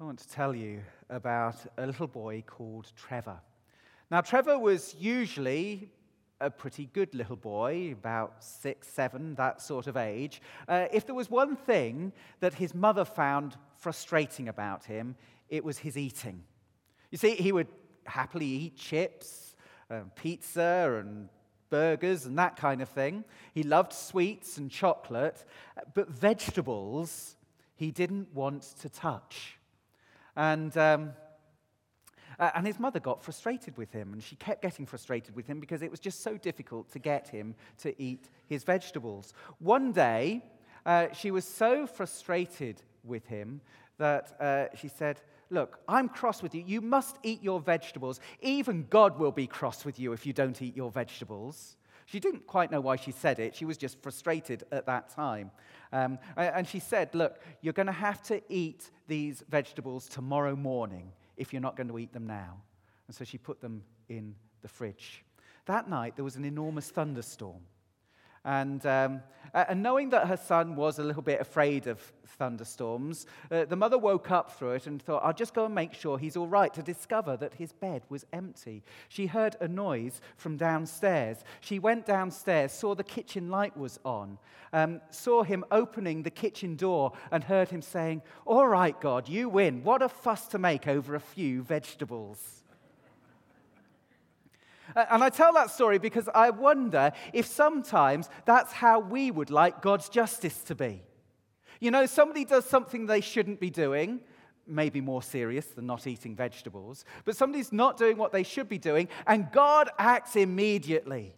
I 0.00 0.04
want 0.04 0.18
to 0.20 0.28
tell 0.30 0.54
you 0.54 0.80
about 1.10 1.56
a 1.76 1.84
little 1.84 2.06
boy 2.06 2.42
called 2.46 2.90
Trevor. 2.96 3.38
Now, 4.10 4.22
Trevor 4.22 4.58
was 4.58 4.96
usually 4.98 5.92
a 6.40 6.50
pretty 6.50 6.86
good 6.86 7.14
little 7.14 7.36
boy, 7.36 7.92
about 7.92 8.42
six, 8.42 8.88
seven, 8.88 9.34
that 9.34 9.60
sort 9.60 9.88
of 9.88 9.98
age. 9.98 10.40
Uh, 10.66 10.86
if 10.90 11.04
there 11.04 11.14
was 11.14 11.30
one 11.30 11.54
thing 11.54 12.14
that 12.40 12.54
his 12.54 12.74
mother 12.74 13.04
found 13.04 13.58
frustrating 13.76 14.48
about 14.48 14.86
him, 14.86 15.16
it 15.50 15.62
was 15.62 15.76
his 15.76 15.98
eating. 15.98 16.44
You 17.10 17.18
see, 17.18 17.34
he 17.34 17.52
would 17.52 17.68
happily 18.06 18.46
eat 18.46 18.78
chips, 18.78 19.54
and 19.90 20.14
pizza, 20.14 20.98
and 20.98 21.28
burgers, 21.68 22.24
and 22.24 22.38
that 22.38 22.56
kind 22.56 22.80
of 22.80 22.88
thing. 22.88 23.22
He 23.52 23.64
loved 23.64 23.92
sweets 23.92 24.56
and 24.56 24.70
chocolate, 24.70 25.44
but 25.92 26.08
vegetables 26.08 27.36
he 27.74 27.90
didn't 27.90 28.34
want 28.34 28.62
to 28.80 28.88
touch. 28.88 29.58
And, 30.36 30.76
um, 30.76 31.12
and 32.38 32.66
his 32.66 32.78
mother 32.78 33.00
got 33.00 33.22
frustrated 33.22 33.76
with 33.76 33.92
him, 33.92 34.12
and 34.12 34.22
she 34.22 34.36
kept 34.36 34.62
getting 34.62 34.86
frustrated 34.86 35.36
with 35.36 35.46
him 35.46 35.60
because 35.60 35.82
it 35.82 35.90
was 35.90 36.00
just 36.00 36.22
so 36.22 36.36
difficult 36.36 36.90
to 36.92 36.98
get 36.98 37.28
him 37.28 37.54
to 37.78 38.00
eat 38.02 38.28
his 38.46 38.64
vegetables. 38.64 39.34
One 39.58 39.92
day, 39.92 40.42
uh, 40.86 41.08
she 41.12 41.30
was 41.30 41.44
so 41.44 41.86
frustrated 41.86 42.82
with 43.04 43.26
him 43.26 43.60
that 43.98 44.40
uh, 44.40 44.74
she 44.76 44.88
said, 44.88 45.20
Look, 45.52 45.80
I'm 45.88 46.08
cross 46.08 46.42
with 46.42 46.54
you. 46.54 46.62
You 46.64 46.80
must 46.80 47.16
eat 47.24 47.42
your 47.42 47.58
vegetables. 47.58 48.20
Even 48.40 48.86
God 48.88 49.18
will 49.18 49.32
be 49.32 49.48
cross 49.48 49.84
with 49.84 49.98
you 49.98 50.12
if 50.12 50.24
you 50.24 50.32
don't 50.32 50.62
eat 50.62 50.76
your 50.76 50.92
vegetables. 50.92 51.76
She 52.10 52.18
didn't 52.18 52.48
quite 52.48 52.72
know 52.72 52.80
why 52.80 52.96
she 52.96 53.12
said 53.12 53.38
it. 53.38 53.54
She 53.54 53.64
was 53.64 53.76
just 53.76 54.02
frustrated 54.02 54.64
at 54.72 54.86
that 54.86 55.10
time. 55.10 55.52
Um, 55.92 56.18
and 56.36 56.66
she 56.66 56.80
said, 56.80 57.14
Look, 57.14 57.40
you're 57.60 57.72
going 57.72 57.86
to 57.86 57.92
have 57.92 58.20
to 58.24 58.42
eat 58.52 58.90
these 59.06 59.44
vegetables 59.48 60.08
tomorrow 60.08 60.56
morning 60.56 61.12
if 61.36 61.52
you're 61.52 61.62
not 61.62 61.76
going 61.76 61.86
to 61.86 61.98
eat 62.00 62.12
them 62.12 62.26
now. 62.26 62.56
And 63.06 63.14
so 63.14 63.24
she 63.24 63.38
put 63.38 63.60
them 63.60 63.84
in 64.08 64.34
the 64.62 64.66
fridge. 64.66 65.24
That 65.66 65.88
night, 65.88 66.16
there 66.16 66.24
was 66.24 66.34
an 66.34 66.44
enormous 66.44 66.90
thunderstorm. 66.90 67.60
And, 68.44 68.84
um, 68.86 69.22
and 69.52 69.82
knowing 69.82 70.10
that 70.10 70.28
her 70.28 70.36
son 70.36 70.76
was 70.76 70.98
a 70.98 71.02
little 71.02 71.22
bit 71.22 71.40
afraid 71.40 71.86
of 71.86 72.00
thunderstorms, 72.26 73.26
uh, 73.50 73.64
the 73.64 73.76
mother 73.76 73.98
woke 73.98 74.30
up 74.30 74.52
through 74.52 74.72
it 74.72 74.86
and 74.86 75.02
thought, 75.02 75.22
I'll 75.24 75.34
just 75.34 75.52
go 75.52 75.66
and 75.66 75.74
make 75.74 75.92
sure 75.92 76.18
he's 76.18 76.36
all 76.36 76.46
right, 76.46 76.72
to 76.74 76.82
discover 76.82 77.36
that 77.36 77.54
his 77.54 77.72
bed 77.72 78.02
was 78.08 78.24
empty. 78.32 78.82
She 79.08 79.26
heard 79.26 79.56
a 79.60 79.68
noise 79.68 80.20
from 80.36 80.56
downstairs. 80.56 81.38
She 81.60 81.78
went 81.78 82.06
downstairs, 82.06 82.72
saw 82.72 82.94
the 82.94 83.04
kitchen 83.04 83.50
light 83.50 83.76
was 83.76 83.98
on, 84.04 84.38
um, 84.72 85.00
saw 85.10 85.42
him 85.42 85.64
opening 85.70 86.22
the 86.22 86.30
kitchen 86.30 86.76
door, 86.76 87.12
and 87.30 87.44
heard 87.44 87.68
him 87.68 87.82
saying, 87.82 88.22
All 88.46 88.68
right, 88.68 88.98
God, 89.00 89.28
you 89.28 89.48
win. 89.48 89.84
What 89.84 90.02
a 90.02 90.08
fuss 90.08 90.46
to 90.48 90.58
make 90.58 90.86
over 90.86 91.14
a 91.14 91.20
few 91.20 91.62
vegetables. 91.62 92.59
Uh, 94.94 95.06
and 95.10 95.22
I 95.22 95.28
tell 95.28 95.52
that 95.54 95.70
story 95.70 95.98
because 95.98 96.28
I 96.34 96.50
wonder 96.50 97.12
if 97.32 97.46
sometimes 97.46 98.28
that's 98.44 98.72
how 98.72 99.00
we 99.00 99.30
would 99.30 99.50
like 99.50 99.82
God's 99.82 100.08
justice 100.08 100.62
to 100.64 100.74
be. 100.74 101.02
You 101.80 101.90
know, 101.90 102.06
somebody 102.06 102.44
does 102.44 102.64
something 102.64 103.06
they 103.06 103.20
shouldn't 103.20 103.60
be 103.60 103.70
doing, 103.70 104.20
maybe 104.66 105.00
more 105.00 105.22
serious 105.22 105.66
than 105.66 105.86
not 105.86 106.06
eating 106.06 106.36
vegetables, 106.36 107.04
but 107.24 107.36
somebody's 107.36 107.72
not 107.72 107.96
doing 107.96 108.16
what 108.16 108.32
they 108.32 108.42
should 108.42 108.68
be 108.68 108.78
doing, 108.78 109.08
and 109.26 109.50
God 109.52 109.90
acts 109.98 110.36
immediately 110.36 111.34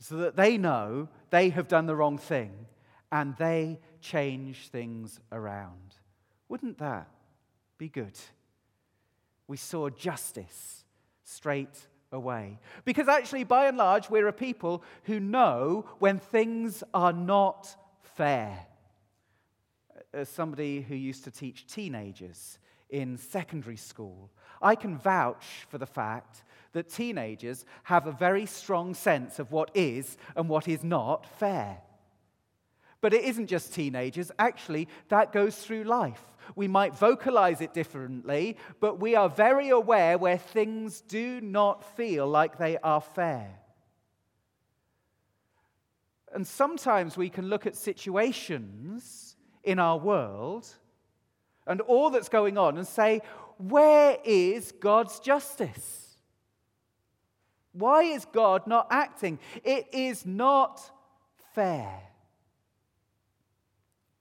so 0.00 0.16
that 0.16 0.36
they 0.36 0.58
know 0.58 1.08
they 1.30 1.50
have 1.50 1.68
done 1.68 1.86
the 1.86 1.96
wrong 1.96 2.18
thing 2.18 2.66
and 3.10 3.36
they 3.36 3.80
change 4.00 4.68
things 4.68 5.20
around. 5.32 5.96
Wouldn't 6.48 6.78
that 6.78 7.08
be 7.78 7.88
good? 7.88 8.18
We 9.46 9.56
saw 9.56 9.88
justice 9.90 10.84
straight 11.24 11.86
away. 12.12 12.58
Because 12.84 13.08
actually, 13.08 13.44
by 13.44 13.66
and 13.66 13.76
large, 13.76 14.10
we're 14.10 14.28
a 14.28 14.32
people 14.32 14.82
who 15.04 15.20
know 15.20 15.86
when 15.98 16.18
things 16.18 16.82
are 16.94 17.12
not 17.12 17.74
fair. 18.02 18.66
As 20.12 20.28
somebody 20.28 20.80
who 20.80 20.94
used 20.94 21.24
to 21.24 21.30
teach 21.30 21.66
teenagers 21.66 22.58
in 22.90 23.18
secondary 23.18 23.76
school, 23.76 24.30
I 24.62 24.74
can 24.74 24.96
vouch 24.96 25.66
for 25.68 25.78
the 25.78 25.86
fact 25.86 26.44
that 26.72 26.88
teenagers 26.88 27.64
have 27.84 28.06
a 28.06 28.12
very 28.12 28.46
strong 28.46 28.94
sense 28.94 29.38
of 29.38 29.52
what 29.52 29.70
is 29.74 30.16
and 30.36 30.48
what 30.48 30.68
is 30.68 30.82
not 30.84 31.26
fair. 31.38 31.78
But 33.00 33.14
it 33.14 33.24
isn't 33.24 33.46
just 33.46 33.72
teenagers, 33.72 34.32
actually, 34.38 34.88
that 35.08 35.32
goes 35.32 35.56
through 35.56 35.84
life. 35.84 36.22
We 36.56 36.66
might 36.66 36.96
vocalize 36.96 37.60
it 37.60 37.74
differently, 37.74 38.56
but 38.80 38.98
we 38.98 39.14
are 39.14 39.28
very 39.28 39.68
aware 39.68 40.18
where 40.18 40.38
things 40.38 41.02
do 41.02 41.40
not 41.40 41.96
feel 41.96 42.26
like 42.26 42.58
they 42.58 42.78
are 42.78 43.00
fair. 43.00 43.60
And 46.34 46.46
sometimes 46.46 47.16
we 47.16 47.30
can 47.30 47.48
look 47.48 47.66
at 47.66 47.76
situations 47.76 49.36
in 49.62 49.78
our 49.78 49.98
world 49.98 50.66
and 51.66 51.80
all 51.82 52.10
that's 52.10 52.28
going 52.28 52.58
on 52.58 52.78
and 52.78 52.86
say, 52.86 53.20
where 53.58 54.18
is 54.24 54.72
God's 54.72 55.20
justice? 55.20 56.16
Why 57.72 58.02
is 58.02 58.24
God 58.24 58.66
not 58.66 58.88
acting? 58.90 59.38
It 59.62 59.88
is 59.92 60.24
not 60.26 60.80
fair. 61.54 62.07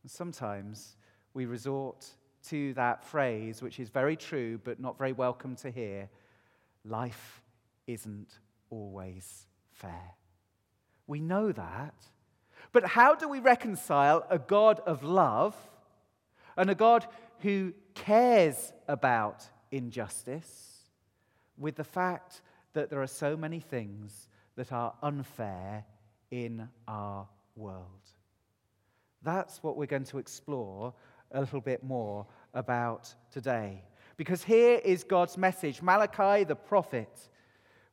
Sometimes 0.08 0.96
we 1.34 1.46
resort 1.46 2.06
to 2.50 2.74
that 2.74 3.04
phrase, 3.04 3.62
which 3.62 3.80
is 3.80 3.90
very 3.90 4.16
true 4.16 4.60
but 4.64 4.80
not 4.80 4.98
very 4.98 5.14
welcome 5.14 5.56
to 5.58 5.70
hear 5.70 6.10
life 6.86 7.42
isn't 7.88 8.40
always 8.70 9.48
fair. 9.72 10.16
We 11.06 11.20
know 11.20 11.52
that. 11.52 11.96
But 12.72 12.86
how 12.86 13.16
do 13.16 13.28
we 13.28 13.40
reconcile 13.40 14.26
a 14.30 14.40
God 14.40 14.80
of 14.86 15.04
love 15.04 15.56
and 16.56 16.70
a 16.70 16.76
God 16.76 17.08
who 17.40 17.74
cares 17.94 18.74
about 18.88 19.46
injustice 19.72 20.84
with 21.58 21.76
the 21.76 21.84
fact 21.84 22.42
that 22.74 22.90
there 22.90 23.02
are 23.02 23.08
so 23.08 23.38
many 23.38 23.60
things 23.60 24.28
that 24.56 24.72
are 24.72 24.94
unfair 25.02 25.86
in 26.32 26.68
our 26.88 27.28
world? 27.56 28.17
That's 29.24 29.62
what 29.64 29.78
we're 29.78 29.86
going 29.86 30.06
to 30.06 30.20
explore 30.20 30.94
a 31.32 31.40
little 31.40 31.62
bit 31.62 31.84
more 31.84 32.26
about 32.54 33.14
today. 33.32 33.84
Because 34.16 34.44
here 34.44 34.80
is 34.84 35.04
God's 35.04 35.38
message 35.38 35.82
Malachi 35.82 36.44
the 36.44 36.56
prophet. 36.56 37.30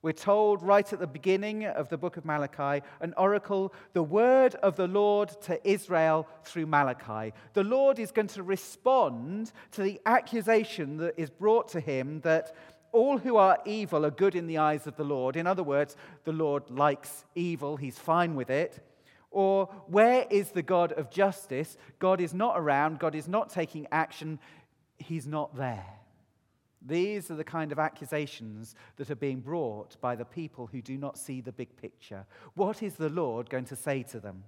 We're 0.05 0.13
told 0.13 0.63
right 0.63 0.93
at 0.93 0.99
the 0.99 1.07
beginning 1.07 1.65
of 1.65 1.89
the 1.89 1.97
book 1.97 2.19
of 2.19 2.27
Malachi, 2.27 2.85
an 3.01 3.15
oracle, 3.17 3.73
the 3.95 4.03
word 4.03 4.55
of 4.57 4.77
the 4.77 4.87
Lord 4.87 5.31
to 5.43 5.59
Israel 5.67 6.29
through 6.45 6.67
Malachi. 6.67 7.33
The 7.55 7.65
Lord 7.65 7.99
is 7.99 8.13
going 8.13 8.29
to 8.29 8.43
respond 8.43 9.53
to 9.73 9.83
the 9.83 9.99
accusation 10.05 10.99
that 10.99 11.15
is 11.17 11.31
brought 11.31 11.69
to 11.69 11.81
him 11.81 12.21
that 12.21 12.55
all 12.93 13.17
who 13.17 13.39
are 13.39 13.59
evil 13.65 14.05
are 14.05 14.11
good 14.11 14.35
in 14.35 14.47
the 14.47 14.59
eyes 14.59 14.87
of 14.87 14.97
the 14.97 15.05
Lord. 15.05 15.37
In 15.37 15.47
other 15.47 15.63
words, 15.63 15.97
the 16.25 16.33
Lord 16.33 16.71
likes 16.71 17.25
evil, 17.35 17.79
he's 17.79 17.99
fine 17.99 18.35
with 18.35 18.51
it. 18.51 18.87
Or 19.35 19.67
where 19.89 20.27
is 20.31 20.53
the 20.53 20.63
God 20.63 20.93
of 20.93 21.11
justice? 21.11 21.77
God 21.99 22.21
is 22.21 22.33
not 22.33 22.55
around, 22.57 23.01
God 23.01 23.17
is 23.17 23.27
not 23.27 23.51
taking 23.51 23.89
action, 23.91 24.39
He's 24.97 25.27
not 25.27 25.57
there. 25.57 25.85
These 26.81 27.33
are 27.33 27.35
the 27.35 27.43
kind 27.43 27.73
of 27.73 27.81
accusations 27.81 28.77
that 28.97 29.11
are 29.11 29.17
being 29.17 29.41
brought 29.41 30.01
by 30.01 30.15
the 30.15 30.25
people 30.25 30.69
who 30.69 30.81
do 30.81 30.97
not 30.97 31.19
see 31.19 31.41
the 31.41 31.51
big 31.51 31.77
picture. 31.77 32.27
What 32.55 32.81
is 32.81 32.95
the 32.95 33.09
Lord 33.09 33.51
going 33.51 33.65
to 33.67 33.77
say 33.77 34.05
to 34.05 34.21
them? 34.21 34.45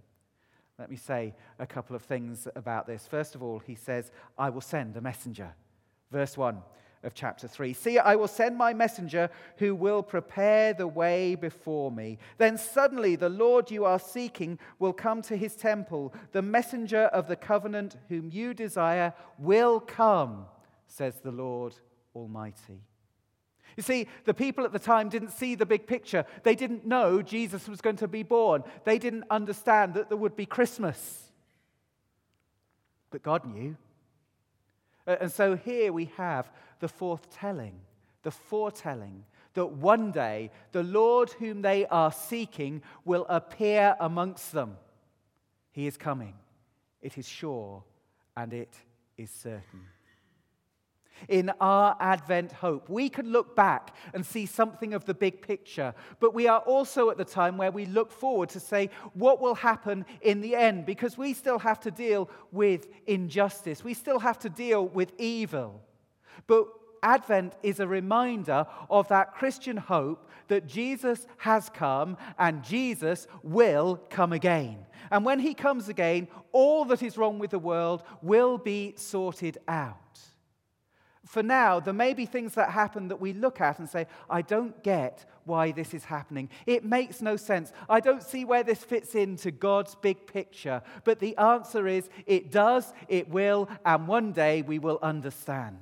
Let 0.79 0.89
me 0.89 0.97
say 0.97 1.35
a 1.59 1.67
couple 1.67 1.97
of 1.97 2.03
things 2.03 2.47
about 2.55 2.87
this. 2.87 3.09
First 3.09 3.35
of 3.35 3.43
all, 3.43 3.59
he 3.59 3.75
says, 3.75 4.13
I 4.39 4.51
will 4.51 4.61
send 4.61 4.97
a 4.97 5.01
messenger. 5.01 5.53
Verse 6.13 6.37
1 6.37 6.63
of 7.03 7.15
chapter 7.15 7.47
3. 7.47 7.73
See, 7.73 7.99
I 7.99 8.17
will 8.17 8.29
send 8.29 8.57
my 8.57 8.75
messenger 8.75 9.31
who 9.59 9.75
will 9.75 10.03
prepare 10.03 10.75
the 10.75 10.89
way 10.89 11.35
before 11.35 11.91
me. 11.91 12.19
Then 12.39 12.59
suddenly 12.59 13.17
the 13.17 13.29
Lord 13.29 13.71
you 13.71 13.85
are 13.85 13.99
seeking 13.99 14.59
will 14.79 14.93
come 14.93 15.23
to 15.23 15.37
his 15.37 15.55
temple. 15.55 16.13
The 16.33 16.43
messenger 16.43 17.05
of 17.05 17.29
the 17.29 17.37
covenant 17.37 17.97
whom 18.09 18.31
you 18.33 18.55
desire 18.55 19.13
will 19.39 19.81
come, 19.81 20.47
says 20.87 21.21
the 21.23 21.33
Lord 21.33 21.75
Almighty. 22.15 22.81
You 23.77 23.83
see, 23.83 24.09
the 24.25 24.35
people 24.35 24.65
at 24.65 24.73
the 24.73 24.79
time 24.79 25.11
didn't 25.11 25.33
see 25.33 25.55
the 25.55 25.67
big 25.67 25.87
picture. 25.87 26.25
They 26.45 26.55
didn't 26.55 26.87
know 26.87 27.21
Jesus 27.21 27.69
was 27.69 27.83
going 27.83 27.97
to 27.97 28.09
be 28.09 28.23
born. 28.23 28.65
They 28.85 28.99
didn't 28.99 29.25
understand 29.31 29.95
that 29.95 30.09
there 30.09 30.17
would 30.17 30.35
be 30.35 30.47
Christmas. 30.47 31.31
But 33.11 33.23
God 33.23 33.45
knew. 33.45 33.77
And 35.07 35.31
so 35.31 35.57
here 35.57 35.93
we 35.93 36.07
have 36.17 36.51
the 36.81 36.89
foretelling, 36.89 37.81
the 38.23 38.31
foretelling 38.31 39.25
that 39.55 39.67
one 39.67 40.11
day 40.11 40.51
the 40.73 40.83
Lord 40.83 41.31
whom 41.31 41.63
they 41.63 41.87
are 41.87 42.13
seeking 42.13 42.83
will 43.05 43.25
appear 43.29 43.97
amongst 44.01 44.53
them. 44.53 44.77
He 45.73 45.87
is 45.87 45.97
coming. 45.97 46.35
It 47.01 47.17
is 47.19 47.29
sure 47.29 47.85
and 48.37 48.53
it 48.53 48.75
is 49.17 49.31
certain. 49.31 49.85
In 51.29 51.51
our 51.61 51.97
Advent 52.01 52.53
hope. 52.53 52.89
We 52.89 53.09
can 53.09 53.33
look 53.33 53.57
back 53.57 53.95
and 54.15 54.25
see 54.25 54.47
something 54.47 54.95
of 54.95 55.05
the 55.05 55.15
big 55.15 55.43
picture, 55.43 55.95
but 56.21 56.35
we 56.35 56.49
are 56.49 56.61
also 56.61 57.11
at 57.11 57.19
the 57.19 57.25
time 57.25 57.57
where 57.57 57.71
we 57.71 57.87
look 57.87 58.11
forward 58.11 58.49
to 58.51 58.61
say 58.61 58.91
what 59.15 59.41
will 59.41 59.55
happen 59.55 60.05
in 60.21 60.41
the 60.41 60.55
end 60.55 60.87
because 60.87 61.19
we 61.19 61.33
still 61.33 61.59
have 61.59 61.81
to 61.81 61.91
deal 61.91 62.31
with 62.53 62.89
injustice, 63.07 63.85
we 63.85 63.95
still 63.95 64.19
have 64.19 64.39
to 64.41 64.49
deal 64.49 64.87
with 64.89 65.13
evil. 65.19 65.83
But 66.47 66.67
Advent 67.03 67.55
is 67.63 67.81
a 67.81 67.87
reminder 67.87 68.67
of 68.91 69.09
that 69.09 69.35
Christian 69.35 69.77
hope 69.77 70.29
that 70.49 70.67
Jesus 70.67 71.27
has 71.39 71.69
come 71.69 72.17
and 72.39 72.65
Jesus 72.65 73.27
will 73.43 74.01
come 74.11 74.33
again. 74.33 74.79
And 75.11 75.25
when 75.25 75.39
he 75.39 75.55
comes 75.55 75.89
again, 75.89 76.29
all 76.53 76.85
that 76.87 77.03
is 77.03 77.17
wrong 77.17 77.39
with 77.39 77.51
the 77.51 77.59
world 77.59 78.03
will 78.23 78.59
be 78.59 78.95
sorted 78.97 79.59
out 79.69 79.97
for 81.27 81.43
now, 81.43 81.81
there 81.81 81.93
may 81.93 82.15
be 82.15 82.25
things 82.25 82.55
that 82.55 82.71
happen 82.71 83.09
that 83.09 83.21
we 83.21 83.33
look 83.33 83.61
at 83.61 83.81
and 83.81 83.89
say, 83.89 84.07
I 84.31 84.43
don't 84.43 84.81
get 84.85 85.25
why 85.45 85.73
this 85.73 85.93
is 85.93 86.05
happening. 86.05 86.49
It 86.67 86.85
makes 86.85 87.21
no 87.21 87.37
sense. 87.37 87.73
I 87.89 87.99
don't 87.99 88.23
see 88.23 88.45
where 88.45 88.63
this 88.63 88.85
fits 88.85 89.17
into 89.17 89.51
God's 89.51 89.97
big 89.97 90.29
picture. 90.29 90.83
But 91.03 91.19
the 91.19 91.37
answer 91.37 91.89
is, 91.89 92.09
it 92.27 92.53
does, 92.53 92.93
it 93.09 93.29
will, 93.29 93.69
and 93.85 94.07
one 94.07 94.31
day 94.33 94.63
we 94.63 94.79
will 94.79 95.01
understand. 95.03 95.79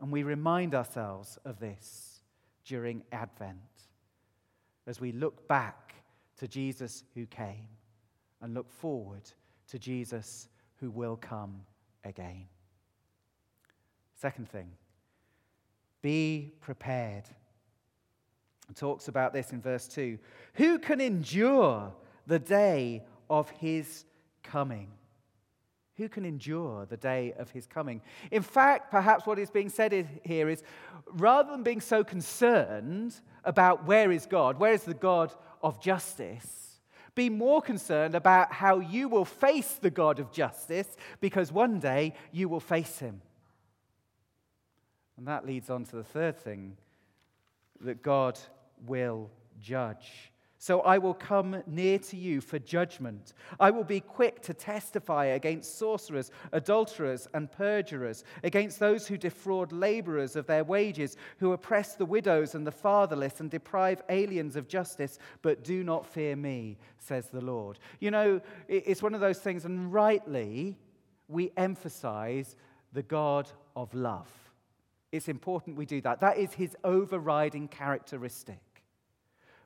And 0.00 0.12
we 0.12 0.22
remind 0.22 0.76
ourselves 0.76 1.36
of 1.44 1.58
this 1.58 2.20
during 2.64 3.02
Advent 3.10 3.58
as 4.86 5.00
we 5.00 5.10
look 5.10 5.48
back 5.48 5.94
to 6.38 6.46
Jesus 6.46 7.02
who 7.14 7.26
came 7.26 7.66
and 8.40 8.54
look 8.54 8.70
forward 8.70 9.28
to 9.68 9.78
Jesus 9.78 10.48
who 10.76 10.90
will 10.90 11.16
come 11.16 11.62
again. 12.04 12.46
Second 14.20 14.50
thing, 14.50 14.68
be 16.02 16.52
prepared. 16.60 17.24
It 18.68 18.76
talks 18.76 19.08
about 19.08 19.32
this 19.32 19.50
in 19.50 19.62
verse 19.62 19.88
2. 19.88 20.18
Who 20.54 20.78
can 20.78 21.00
endure 21.00 21.94
the 22.26 22.38
day 22.38 23.04
of 23.30 23.48
his 23.48 24.04
coming? 24.42 24.88
Who 25.96 26.10
can 26.10 26.26
endure 26.26 26.84
the 26.84 26.98
day 26.98 27.32
of 27.38 27.50
his 27.50 27.66
coming? 27.66 28.02
In 28.30 28.42
fact, 28.42 28.90
perhaps 28.90 29.26
what 29.26 29.38
is 29.38 29.50
being 29.50 29.70
said 29.70 30.06
here 30.22 30.50
is 30.50 30.62
rather 31.12 31.50
than 31.50 31.62
being 31.62 31.80
so 31.80 32.04
concerned 32.04 33.14
about 33.44 33.86
where 33.86 34.12
is 34.12 34.26
God, 34.26 34.60
where 34.60 34.74
is 34.74 34.82
the 34.82 34.92
God 34.92 35.32
of 35.62 35.80
justice, 35.80 36.78
be 37.14 37.30
more 37.30 37.62
concerned 37.62 38.14
about 38.14 38.52
how 38.52 38.80
you 38.80 39.08
will 39.08 39.24
face 39.24 39.72
the 39.80 39.90
God 39.90 40.20
of 40.20 40.30
justice 40.30 40.94
because 41.22 41.50
one 41.50 41.80
day 41.80 42.12
you 42.32 42.50
will 42.50 42.60
face 42.60 42.98
him. 42.98 43.22
And 45.20 45.28
that 45.28 45.44
leads 45.44 45.68
on 45.68 45.84
to 45.84 45.96
the 45.96 46.02
third 46.02 46.38
thing 46.38 46.78
that 47.82 48.02
God 48.02 48.38
will 48.86 49.30
judge. 49.60 50.32
So 50.56 50.80
I 50.80 50.96
will 50.96 51.12
come 51.12 51.62
near 51.66 51.98
to 51.98 52.16
you 52.16 52.40
for 52.40 52.58
judgment. 52.58 53.34
I 53.58 53.70
will 53.70 53.84
be 53.84 54.00
quick 54.00 54.40
to 54.44 54.54
testify 54.54 55.26
against 55.26 55.78
sorcerers, 55.78 56.30
adulterers, 56.52 57.28
and 57.34 57.52
perjurers, 57.52 58.24
against 58.44 58.78
those 58.78 59.06
who 59.06 59.18
defraud 59.18 59.72
laborers 59.72 60.36
of 60.36 60.46
their 60.46 60.64
wages, 60.64 61.18
who 61.36 61.52
oppress 61.52 61.96
the 61.96 62.06
widows 62.06 62.54
and 62.54 62.66
the 62.66 62.72
fatherless, 62.72 63.40
and 63.40 63.50
deprive 63.50 64.00
aliens 64.08 64.56
of 64.56 64.68
justice, 64.68 65.18
but 65.42 65.64
do 65.64 65.84
not 65.84 66.06
fear 66.06 66.34
me, 66.34 66.78
says 66.96 67.26
the 67.26 67.44
Lord. 67.44 67.78
You 67.98 68.10
know, 68.10 68.40
it's 68.68 69.02
one 69.02 69.14
of 69.14 69.20
those 69.20 69.40
things, 69.40 69.66
and 69.66 69.92
rightly, 69.92 70.78
we 71.28 71.52
emphasize 71.58 72.56
the 72.94 73.02
God 73.02 73.50
of 73.76 73.92
love. 73.92 74.30
It's 75.12 75.28
important 75.28 75.76
we 75.76 75.86
do 75.86 76.00
that. 76.02 76.20
That 76.20 76.38
is 76.38 76.52
his 76.52 76.76
overriding 76.84 77.68
characteristic. 77.68 78.60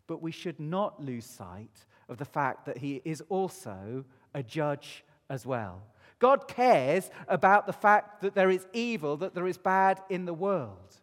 But 0.06 0.22
we 0.22 0.32
should 0.32 0.60
not 0.60 1.02
lose 1.02 1.26
sight 1.26 1.84
of 2.08 2.18
the 2.18 2.24
fact 2.24 2.66
that 2.66 2.78
he 2.78 3.00
is 3.04 3.22
also 3.28 4.04
a 4.34 4.42
judge 4.42 5.04
as 5.30 5.46
well. 5.46 5.82
God 6.18 6.48
cares 6.48 7.10
about 7.28 7.66
the 7.66 7.72
fact 7.72 8.22
that 8.22 8.34
there 8.34 8.50
is 8.50 8.66
evil, 8.72 9.16
that 9.18 9.34
there 9.34 9.46
is 9.46 9.58
bad 9.58 10.00
in 10.08 10.24
the 10.24 10.34
world. 10.34 10.96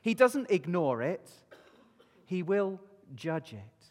He 0.00 0.14
doesn't 0.14 0.50
ignore 0.50 1.02
it, 1.02 1.30
he 2.26 2.42
will 2.42 2.80
judge 3.14 3.52
it, 3.52 3.86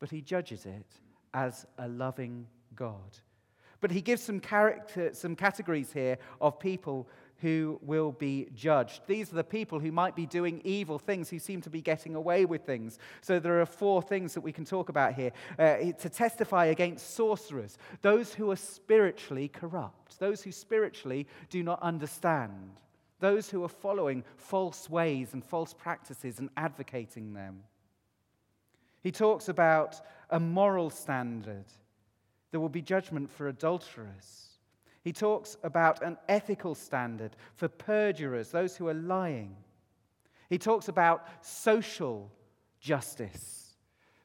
but 0.00 0.10
he 0.10 0.20
judges 0.20 0.66
it 0.66 0.86
as 1.32 1.66
a 1.78 1.88
loving 1.88 2.46
God. 2.74 3.18
But 3.80 3.90
he 3.90 4.00
gives 4.00 4.22
some, 4.22 4.40
character, 4.40 5.10
some 5.12 5.36
categories 5.36 5.92
here 5.92 6.16
of 6.40 6.58
people 6.58 7.08
who 7.40 7.78
will 7.82 8.12
be 8.12 8.48
judged. 8.54 9.02
These 9.06 9.32
are 9.32 9.36
the 9.36 9.44
people 9.44 9.78
who 9.78 9.92
might 9.92 10.16
be 10.16 10.26
doing 10.26 10.60
evil 10.64 10.98
things, 10.98 11.28
who 11.28 11.38
seem 11.38 11.60
to 11.62 11.70
be 11.70 11.82
getting 11.82 12.14
away 12.14 12.44
with 12.44 12.62
things. 12.62 12.98
So 13.20 13.38
there 13.38 13.60
are 13.60 13.66
four 13.66 14.02
things 14.02 14.34
that 14.34 14.40
we 14.40 14.52
can 14.52 14.64
talk 14.64 14.88
about 14.88 15.14
here 15.14 15.32
uh, 15.58 15.76
to 15.98 16.08
testify 16.08 16.66
against 16.66 17.14
sorcerers, 17.14 17.76
those 18.02 18.34
who 18.34 18.50
are 18.50 18.56
spiritually 18.56 19.48
corrupt, 19.48 20.18
those 20.18 20.42
who 20.42 20.52
spiritually 20.52 21.26
do 21.50 21.62
not 21.62 21.82
understand, 21.82 22.80
those 23.20 23.50
who 23.50 23.64
are 23.64 23.68
following 23.68 24.24
false 24.36 24.88
ways 24.88 25.32
and 25.32 25.44
false 25.44 25.74
practices 25.74 26.38
and 26.38 26.50
advocating 26.56 27.34
them. 27.34 27.62
He 29.02 29.12
talks 29.12 29.48
about 29.48 30.00
a 30.30 30.40
moral 30.40 30.88
standard. 30.88 31.66
There 32.50 32.60
will 32.60 32.70
be 32.70 32.80
judgment 32.80 33.30
for 33.30 33.48
adulterers. 33.48 34.53
He 35.04 35.12
talks 35.12 35.58
about 35.62 36.02
an 36.02 36.16
ethical 36.30 36.74
standard 36.74 37.36
for 37.54 37.68
perjurers, 37.68 38.50
those 38.50 38.74
who 38.74 38.88
are 38.88 38.94
lying. 38.94 39.54
He 40.48 40.56
talks 40.56 40.88
about 40.88 41.26
social 41.44 42.32
justice, 42.80 43.74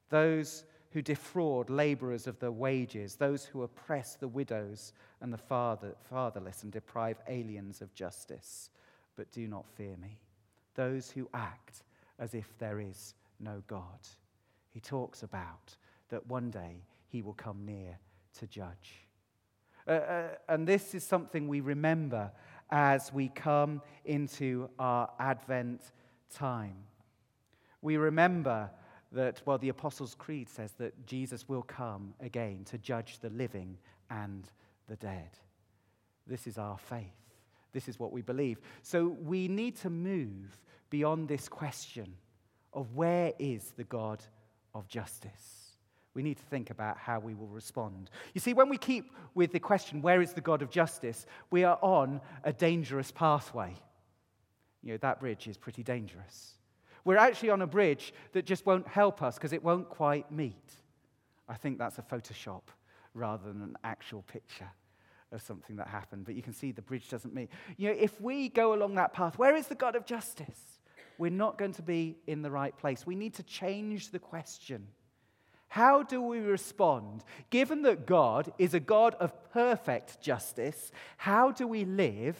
those 0.09 0.63
who 0.91 1.01
defraud 1.01 1.69
laborers 1.69 2.27
of 2.27 2.39
their 2.39 2.53
wages, 2.53 3.15
those 3.15 3.43
who 3.43 3.63
oppress 3.63 4.15
the 4.15 4.27
widows 4.27 4.93
and 5.19 5.33
the 5.33 5.37
father, 5.37 5.95
fatherless 6.09 6.63
and 6.63 6.71
deprive 6.71 7.19
aliens 7.27 7.81
of 7.81 7.93
justice. 7.93 8.69
But 9.17 9.31
do 9.33 9.47
not 9.49 9.67
fear 9.67 9.97
me, 9.97 10.17
those 10.75 11.11
who 11.11 11.29
act 11.33 11.83
as 12.19 12.33
if 12.33 12.57
there 12.57 12.79
is 12.79 13.15
no 13.41 13.61
God. 13.67 13.99
He 14.71 14.79
talks 14.79 15.23
about 15.23 15.75
that 16.07 16.25
one 16.27 16.49
day 16.49 16.83
he 17.09 17.21
will 17.21 17.33
come 17.33 17.65
near 17.65 17.97
to 18.39 18.47
judge. 18.47 19.08
Uh, 19.89 19.93
uh, 19.93 20.27
and 20.47 20.67
this 20.67 20.93
is 20.93 21.03
something 21.03 21.47
we 21.47 21.61
remember 21.61 22.31
as 22.69 23.11
we 23.11 23.27
come 23.29 23.81
into 24.05 24.69
our 24.77 25.09
Advent 25.19 25.81
time. 26.31 26.75
We 27.81 27.97
remember 27.97 28.69
that, 29.11 29.41
well, 29.45 29.57
the 29.57 29.69
Apostles' 29.69 30.13
Creed 30.13 30.47
says 30.47 30.73
that 30.73 31.07
Jesus 31.07 31.49
will 31.49 31.63
come 31.63 32.13
again 32.19 32.65
to 32.65 32.77
judge 32.77 33.17
the 33.17 33.31
living 33.31 33.79
and 34.11 34.47
the 34.87 34.95
dead. 34.95 35.31
This 36.27 36.45
is 36.45 36.59
our 36.59 36.77
faith. 36.77 37.07
This 37.73 37.87
is 37.87 37.99
what 37.99 38.11
we 38.11 38.21
believe. 38.21 38.59
So 38.83 39.07
we 39.07 39.47
need 39.47 39.75
to 39.77 39.89
move 39.89 40.59
beyond 40.91 41.27
this 41.27 41.49
question 41.49 42.13
of 42.73 42.93
where 42.93 43.33
is 43.39 43.73
the 43.75 43.85
God 43.85 44.23
of 44.75 44.87
justice? 44.87 45.68
We 46.13 46.23
need 46.23 46.37
to 46.37 46.43
think 46.43 46.69
about 46.69 46.97
how 46.97 47.19
we 47.19 47.35
will 47.35 47.47
respond. 47.47 48.09
You 48.33 48.41
see, 48.41 48.53
when 48.53 48.69
we 48.69 48.77
keep 48.77 49.11
with 49.35 49.51
the 49.51 49.59
question, 49.59 50.01
where 50.01 50.21
is 50.21 50.33
the 50.33 50.41
God 50.41 50.61
of 50.61 50.69
justice, 50.69 51.25
we 51.51 51.63
are 51.63 51.77
on 51.81 52.21
a 52.43 52.51
dangerous 52.51 53.11
pathway. 53.11 53.75
You 54.81 54.93
know, 54.93 54.97
that 54.97 55.19
bridge 55.19 55.47
is 55.47 55.57
pretty 55.57 55.83
dangerous. 55.83 56.55
We're 57.05 57.17
actually 57.17 57.51
on 57.51 57.61
a 57.61 57.67
bridge 57.67 58.13
that 58.33 58.45
just 58.45 58.65
won't 58.65 58.87
help 58.87 59.21
us 59.21 59.35
because 59.35 59.53
it 59.53 59.63
won't 59.63 59.89
quite 59.89 60.31
meet. 60.31 60.73
I 61.47 61.55
think 61.55 61.77
that's 61.77 61.97
a 61.97 62.01
Photoshop 62.01 62.63
rather 63.13 63.47
than 63.47 63.61
an 63.61 63.77
actual 63.83 64.21
picture 64.23 64.69
of 65.31 65.41
something 65.41 65.75
that 65.75 65.87
happened. 65.87 66.25
But 66.25 66.35
you 66.35 66.41
can 66.41 66.53
see 66.53 66.71
the 66.71 66.81
bridge 66.81 67.09
doesn't 67.09 67.33
meet. 67.33 67.49
You 67.77 67.89
know, 67.89 67.95
if 67.99 68.19
we 68.19 68.49
go 68.49 68.73
along 68.73 68.95
that 68.95 69.13
path, 69.13 69.37
where 69.37 69.55
is 69.55 69.67
the 69.67 69.75
God 69.75 69.95
of 69.95 70.05
justice? 70.05 70.79
We're 71.17 71.31
not 71.31 71.57
going 71.57 71.73
to 71.73 71.81
be 71.81 72.17
in 72.27 72.41
the 72.41 72.49
right 72.51 72.75
place. 72.77 73.05
We 73.05 73.15
need 73.15 73.33
to 73.35 73.43
change 73.43 74.11
the 74.11 74.19
question. 74.19 74.87
How 75.69 76.03
do 76.03 76.21
we 76.21 76.39
respond? 76.39 77.23
Given 77.51 77.83
that 77.83 78.05
God 78.05 78.51
is 78.57 78.73
a 78.73 78.79
God 78.79 79.15
of 79.15 79.31
perfect 79.51 80.19
justice, 80.19 80.91
how 81.17 81.51
do 81.51 81.67
we 81.67 81.85
live 81.85 82.37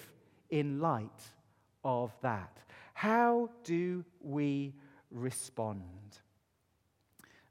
in 0.50 0.80
light 0.80 1.10
of 1.84 2.12
that? 2.22 2.58
How 2.94 3.50
do 3.64 4.04
we 4.20 4.74
respond? 5.12 5.84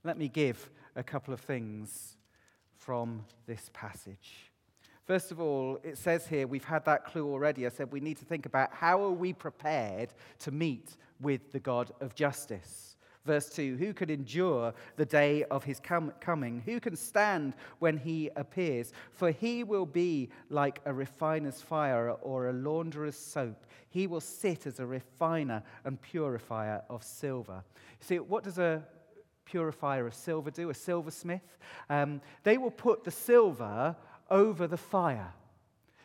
Let 0.04 0.18
me 0.18 0.28
give 0.28 0.70
a 0.96 1.02
couple 1.02 1.32
of 1.32 1.40
things 1.40 2.16
from 2.76 3.24
this 3.46 3.70
passage. 3.72 4.50
First 5.06 5.30
of 5.30 5.40
all, 5.40 5.78
it 5.82 5.96
says 5.96 6.26
here, 6.26 6.46
we've 6.46 6.64
had 6.64 6.84
that 6.84 7.06
clue 7.06 7.26
already. 7.26 7.66
I 7.66 7.70
said 7.70 7.92
we 7.92 8.00
need 8.00 8.18
to 8.18 8.24
think 8.24 8.46
about 8.46 8.74
how 8.74 9.02
are 9.04 9.10
we 9.10 9.32
prepared 9.32 10.12
to 10.40 10.50
meet 10.50 10.96
with 11.20 11.52
the 11.52 11.60
God 11.60 11.92
of 12.00 12.14
justice. 12.14 12.87
Verse 13.28 13.50
2 13.50 13.76
Who 13.76 13.92
could 13.92 14.10
endure 14.10 14.72
the 14.96 15.04
day 15.04 15.44
of 15.50 15.62
his 15.62 15.80
com- 15.80 16.14
coming? 16.18 16.62
Who 16.64 16.80
can 16.80 16.96
stand 16.96 17.52
when 17.78 17.98
he 17.98 18.30
appears? 18.36 18.94
For 19.10 19.32
he 19.32 19.64
will 19.64 19.84
be 19.84 20.30
like 20.48 20.80
a 20.86 20.94
refiner's 20.94 21.60
fire 21.60 22.10
or 22.10 22.48
a 22.48 22.54
launderer's 22.54 23.18
soap. 23.18 23.66
He 23.90 24.06
will 24.06 24.22
sit 24.22 24.66
as 24.66 24.80
a 24.80 24.86
refiner 24.86 25.62
and 25.84 26.00
purifier 26.00 26.82
of 26.88 27.04
silver. 27.04 27.62
See, 28.00 28.18
what 28.18 28.44
does 28.44 28.58
a 28.58 28.82
purifier 29.44 30.06
of 30.06 30.14
silver 30.14 30.50
do? 30.50 30.70
A 30.70 30.74
silversmith? 30.74 31.58
Um, 31.90 32.22
they 32.44 32.56
will 32.56 32.70
put 32.70 33.04
the 33.04 33.10
silver 33.10 33.94
over 34.30 34.66
the 34.66 34.78
fire. 34.78 35.34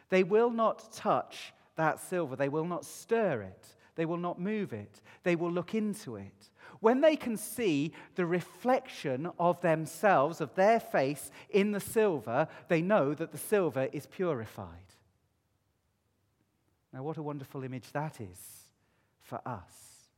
They 0.10 0.24
will 0.24 0.50
not 0.50 0.92
touch 0.92 1.54
that 1.78 2.02
silver, 2.02 2.36
they 2.36 2.50
will 2.50 2.66
not 2.66 2.84
stir 2.84 3.44
it, 3.44 3.66
they 3.96 4.06
will 4.06 4.18
not 4.18 4.42
move 4.42 4.74
it, 4.74 5.00
they 5.24 5.38
will 5.38 5.52
look 5.52 5.74
into 5.74 6.18
it 6.18 6.50
when 6.84 7.00
they 7.00 7.16
can 7.16 7.38
see 7.38 7.94
the 8.16 8.26
reflection 8.26 9.32
of 9.40 9.62
themselves, 9.62 10.42
of 10.42 10.54
their 10.56 10.82
face 10.82 11.32
in 11.50 11.72
the 11.72 11.80
silver, 11.80 12.46
they 12.68 12.82
know 12.82 13.14
that 13.14 13.32
the 13.32 13.38
silver 13.38 13.88
is 13.94 14.06
purified. 14.06 14.68
Now, 16.92 17.04
what 17.04 17.16
a 17.16 17.24
wonderful 17.24 17.64
image 17.64 17.90
that 17.94 18.20
is 18.20 18.68
for 19.22 19.40
us. 19.46 20.10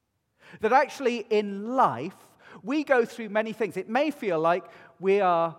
That 0.62 0.74
actually 0.74 1.27
in 1.29 1.75
life, 1.75 2.17
we 2.63 2.84
go 2.84 3.05
through 3.05 3.29
many 3.29 3.53
things. 3.53 3.77
It 3.77 3.88
may 3.88 4.10
feel 4.10 4.39
like 4.39 4.65
we 5.00 5.22
are 5.22 5.55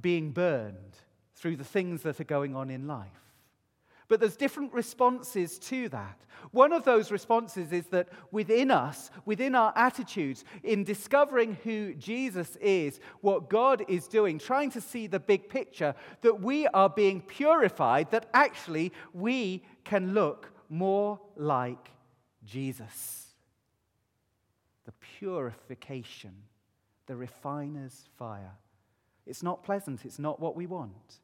being 0.00 0.30
burned 0.30 0.96
through 1.34 1.56
the 1.56 1.64
things 1.64 2.02
that 2.02 2.20
are 2.20 2.24
going 2.24 2.54
on 2.54 2.70
in 2.70 2.86
life. 2.86 3.23
But 4.14 4.20
there's 4.20 4.36
different 4.36 4.72
responses 4.72 5.58
to 5.58 5.88
that. 5.88 6.20
One 6.52 6.72
of 6.72 6.84
those 6.84 7.10
responses 7.10 7.72
is 7.72 7.86
that 7.86 8.10
within 8.30 8.70
us, 8.70 9.10
within 9.24 9.56
our 9.56 9.72
attitudes, 9.74 10.44
in 10.62 10.84
discovering 10.84 11.56
who 11.64 11.94
Jesus 11.94 12.54
is, 12.60 13.00
what 13.22 13.50
God 13.50 13.84
is 13.88 14.06
doing, 14.06 14.38
trying 14.38 14.70
to 14.70 14.80
see 14.80 15.08
the 15.08 15.18
big 15.18 15.48
picture, 15.48 15.96
that 16.20 16.40
we 16.40 16.68
are 16.68 16.88
being 16.88 17.22
purified, 17.22 18.12
that 18.12 18.28
actually 18.32 18.92
we 19.12 19.64
can 19.82 20.14
look 20.14 20.52
more 20.68 21.18
like 21.34 21.90
Jesus. 22.44 23.34
The 24.84 24.92
purification, 25.18 26.36
the 27.06 27.16
refiner's 27.16 28.04
fire. 28.16 28.54
It's 29.26 29.42
not 29.42 29.64
pleasant, 29.64 30.04
it's 30.04 30.20
not 30.20 30.38
what 30.38 30.54
we 30.54 30.66
want 30.66 31.18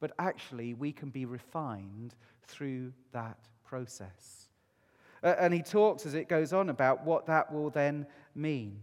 but 0.00 0.12
actually 0.18 0.74
we 0.74 0.92
can 0.92 1.10
be 1.10 1.24
refined 1.24 2.14
through 2.46 2.92
that 3.12 3.38
process. 3.64 4.48
Uh, 5.22 5.34
and 5.38 5.52
he 5.52 5.62
talks 5.62 6.06
as 6.06 6.14
it 6.14 6.28
goes 6.28 6.52
on 6.52 6.68
about 6.68 7.04
what 7.04 7.26
that 7.26 7.52
will 7.52 7.70
then 7.70 8.06
mean. 8.34 8.80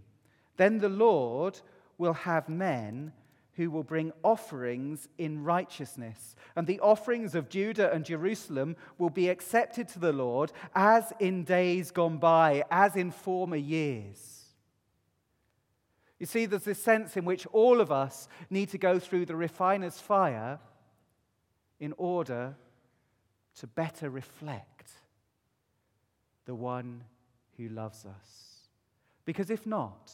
Then 0.58 0.80
the 0.80 0.90
Lord 0.90 1.60
will 1.98 2.14
have 2.14 2.50
men 2.50 3.14
who 3.56 3.72
will 3.72 3.84
bring 3.84 4.12
offerings 4.22 5.08
in 5.18 5.44
righteousness. 5.44 6.36
And 6.58 6.68
the 6.68 6.80
offerings 6.82 7.36
of 7.36 7.48
Judah 7.50 7.92
and 7.94 8.04
Jerusalem 8.04 8.76
will 8.98 9.10
be 9.10 9.30
accepted 9.30 9.88
to 9.90 10.00
the 10.00 10.12
Lord 10.12 10.52
as 10.76 11.14
in 11.20 11.46
days 11.46 11.92
gone 11.92 12.18
by, 12.18 12.64
as 12.70 12.98
in 12.98 13.12
former 13.12 13.56
years. 13.56 14.44
You 16.20 16.26
see, 16.26 16.46
there's 16.46 16.64
this 16.64 16.82
sense 16.82 17.18
in 17.18 17.26
which 17.26 17.46
all 17.48 17.80
of 17.80 17.92
us 17.92 18.28
need 18.50 18.70
to 18.70 18.78
go 18.78 19.00
through 19.00 19.26
the 19.26 19.36
refiner's 19.36 20.00
fire 20.00 20.60
in 21.80 21.94
order 21.98 22.56
to 23.60 23.68
better 23.68 24.10
reflect 24.10 24.92
the 26.46 26.56
one 26.56 27.04
who 27.58 27.70
loves 27.70 28.06
us. 28.06 28.70
Because 29.26 29.50
if 29.50 29.66
not, 29.66 30.14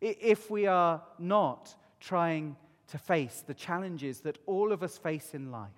if 0.00 0.50
we 0.50 0.66
are 0.66 1.02
not 1.18 1.74
trying 1.98 2.56
to 2.88 2.98
face 2.98 3.42
the 3.46 3.54
challenges 3.54 4.20
that 4.20 4.38
all 4.46 4.72
of 4.72 4.82
us 4.82 4.96
face 4.96 5.34
in 5.34 5.50
life, 5.50 5.68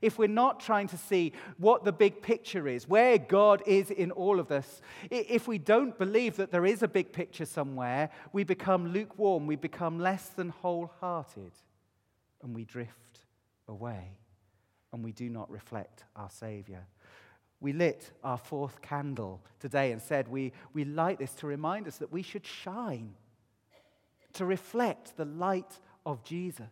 if 0.00 0.18
we're 0.18 0.26
not 0.26 0.60
trying 0.60 0.88
to 0.88 0.96
see 0.96 1.32
what 1.58 1.84
the 1.84 1.92
big 1.92 2.22
picture 2.22 2.66
is, 2.66 2.88
where 2.88 3.18
God 3.18 3.62
is 3.66 3.90
in 3.90 4.10
all 4.10 4.40
of 4.40 4.48
this, 4.48 4.80
if 5.10 5.46
we 5.46 5.58
don't 5.58 5.96
believe 5.98 6.36
that 6.36 6.50
there 6.50 6.64
is 6.64 6.82
a 6.82 6.88
big 6.88 7.12
picture 7.12 7.44
somewhere, 7.44 8.10
we 8.32 8.42
become 8.42 8.92
lukewarm, 8.92 9.46
we 9.46 9.56
become 9.56 9.98
less 9.98 10.28
than 10.28 10.48
wholehearted, 10.48 11.52
and 12.42 12.54
we 12.54 12.64
drift 12.64 13.11
away 13.72 14.12
and 14.92 15.02
we 15.02 15.12
do 15.12 15.28
not 15.28 15.50
reflect 15.50 16.04
our 16.14 16.30
Savior. 16.30 16.86
We 17.60 17.72
lit 17.72 18.10
our 18.22 18.38
fourth 18.38 18.82
candle 18.82 19.40
today 19.58 19.92
and 19.92 20.00
said 20.00 20.28
we, 20.28 20.52
we 20.74 20.84
light 20.84 21.18
this 21.18 21.34
to 21.36 21.46
remind 21.46 21.88
us 21.88 21.96
that 21.98 22.12
we 22.12 22.22
should 22.22 22.46
shine, 22.46 23.14
to 24.34 24.44
reflect 24.44 25.16
the 25.16 25.24
light 25.24 25.78
of 26.04 26.22
Jesus. 26.24 26.66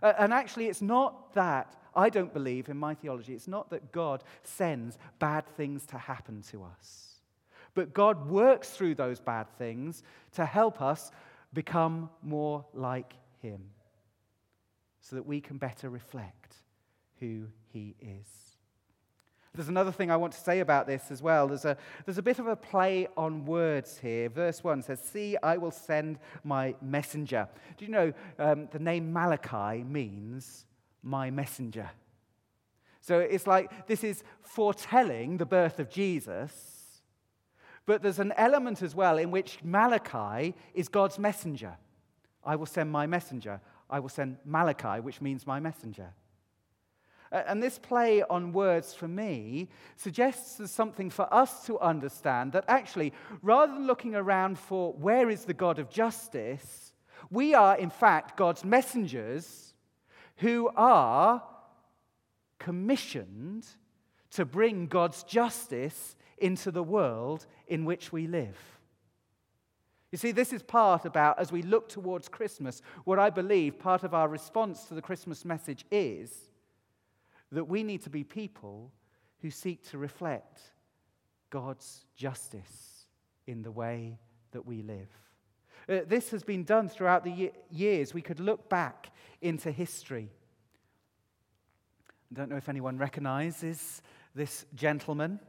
And 0.00 0.32
actually, 0.32 0.66
it's 0.68 0.82
not 0.82 1.34
that, 1.34 1.76
I 1.94 2.10
don't 2.10 2.32
believe 2.32 2.68
in 2.68 2.76
my 2.76 2.94
theology, 2.94 3.34
it's 3.34 3.48
not 3.48 3.70
that 3.70 3.92
God 3.92 4.22
sends 4.42 4.98
bad 5.18 5.46
things 5.56 5.86
to 5.86 5.98
happen 5.98 6.42
to 6.50 6.64
us. 6.64 7.20
But 7.74 7.94
God 7.94 8.28
works 8.28 8.70
through 8.70 8.94
those 8.94 9.18
bad 9.18 9.48
things 9.58 10.02
to 10.34 10.44
help 10.44 10.80
us 10.80 11.10
become 11.52 12.10
more 12.22 12.64
like 12.74 13.14
Him 13.40 13.60
so 15.04 15.16
that 15.16 15.26
we 15.26 15.40
can 15.40 15.58
better 15.58 15.90
reflect 15.90 16.56
who 17.20 17.44
He 17.72 17.94
is. 18.00 18.26
There's 19.54 19.68
another 19.68 19.92
thing 19.92 20.10
I 20.10 20.16
want 20.16 20.32
to 20.32 20.40
say 20.40 20.60
about 20.60 20.86
this 20.86 21.10
as 21.10 21.22
well. 21.22 21.46
There's 21.46 21.66
a, 21.66 21.76
there's 22.04 22.18
a 22.18 22.22
bit 22.22 22.40
of 22.40 22.48
a 22.48 22.56
play 22.56 23.06
on 23.16 23.44
words 23.44 23.98
here. 23.98 24.28
Verse 24.28 24.64
1 24.64 24.82
says, 24.82 25.00
See, 25.00 25.36
I 25.42 25.58
will 25.58 25.70
send 25.70 26.18
my 26.42 26.74
messenger. 26.82 27.46
Do 27.76 27.84
you 27.84 27.90
know 27.90 28.12
um, 28.38 28.68
the 28.72 28.80
name 28.80 29.12
Malachi 29.12 29.84
means 29.84 30.64
my 31.04 31.30
messenger? 31.30 31.88
So 33.00 33.20
it's 33.20 33.46
like 33.46 33.86
this 33.86 34.02
is 34.02 34.24
foretelling 34.40 35.36
the 35.36 35.46
birth 35.46 35.78
of 35.78 35.90
Jesus, 35.90 37.02
but 37.86 38.02
there's 38.02 38.18
an 38.18 38.32
element 38.36 38.82
as 38.82 38.94
well 38.94 39.18
in 39.18 39.30
which 39.30 39.58
Malachi 39.62 40.54
is 40.72 40.88
God's 40.88 41.18
messenger. 41.18 41.76
I 42.42 42.56
will 42.56 42.66
send 42.66 42.90
my 42.90 43.06
messenger. 43.06 43.60
I 43.94 44.00
will 44.00 44.08
send 44.08 44.38
Malachi, 44.44 45.00
which 45.00 45.20
means 45.20 45.46
my 45.46 45.60
messenger. 45.60 46.08
And 47.30 47.62
this 47.62 47.78
play 47.78 48.24
on 48.24 48.52
words 48.52 48.92
for 48.92 49.06
me 49.06 49.68
suggests 49.94 50.56
there's 50.56 50.72
something 50.72 51.10
for 51.10 51.32
us 51.32 51.64
to 51.66 51.78
understand 51.78 52.50
that 52.54 52.64
actually, 52.66 53.12
rather 53.40 53.72
than 53.72 53.86
looking 53.86 54.16
around 54.16 54.58
for 54.58 54.92
where 54.94 55.30
is 55.30 55.44
the 55.44 55.54
God 55.54 55.78
of 55.78 55.90
justice, 55.90 56.92
we 57.30 57.54
are 57.54 57.76
in 57.76 57.88
fact 57.88 58.36
God's 58.36 58.64
messengers 58.64 59.74
who 60.38 60.68
are 60.74 61.44
commissioned 62.58 63.64
to 64.32 64.44
bring 64.44 64.88
God's 64.88 65.22
justice 65.22 66.16
into 66.38 66.72
the 66.72 66.82
world 66.82 67.46
in 67.68 67.84
which 67.84 68.10
we 68.10 68.26
live. 68.26 68.58
You 70.14 70.18
see, 70.18 70.30
this 70.30 70.52
is 70.52 70.62
part 70.62 71.06
about, 71.06 71.40
as 71.40 71.50
we 71.50 71.62
look 71.62 71.88
towards 71.88 72.28
Christmas, 72.28 72.82
what 73.02 73.18
I 73.18 73.30
believe 73.30 73.80
part 73.80 74.04
of 74.04 74.14
our 74.14 74.28
response 74.28 74.84
to 74.84 74.94
the 74.94 75.02
Christmas 75.02 75.44
message 75.44 75.84
is 75.90 76.52
that 77.50 77.64
we 77.64 77.82
need 77.82 78.00
to 78.02 78.10
be 78.10 78.22
people 78.22 78.92
who 79.42 79.50
seek 79.50 79.82
to 79.90 79.98
reflect 79.98 80.60
God's 81.50 82.06
justice 82.14 83.06
in 83.48 83.62
the 83.62 83.72
way 83.72 84.20
that 84.52 84.64
we 84.64 84.82
live. 84.82 85.08
Uh, 85.88 86.06
this 86.06 86.30
has 86.30 86.44
been 86.44 86.62
done 86.62 86.88
throughout 86.88 87.24
the 87.24 87.50
years. 87.72 88.14
We 88.14 88.22
could 88.22 88.38
look 88.38 88.68
back 88.68 89.10
into 89.42 89.72
history. 89.72 90.30
I 92.30 92.34
don't 92.36 92.50
know 92.50 92.56
if 92.56 92.68
anyone 92.68 92.98
recognizes 92.98 94.00
this 94.32 94.64
gentleman, 94.76 95.40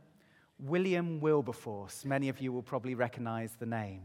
William 0.57 1.19
Wilberforce. 1.19 2.03
Many 2.03 2.29
of 2.29 2.41
you 2.41 2.51
will 2.51 2.63
probably 2.63 2.95
recognize 2.95 3.53
the 3.59 3.67
name. 3.67 4.01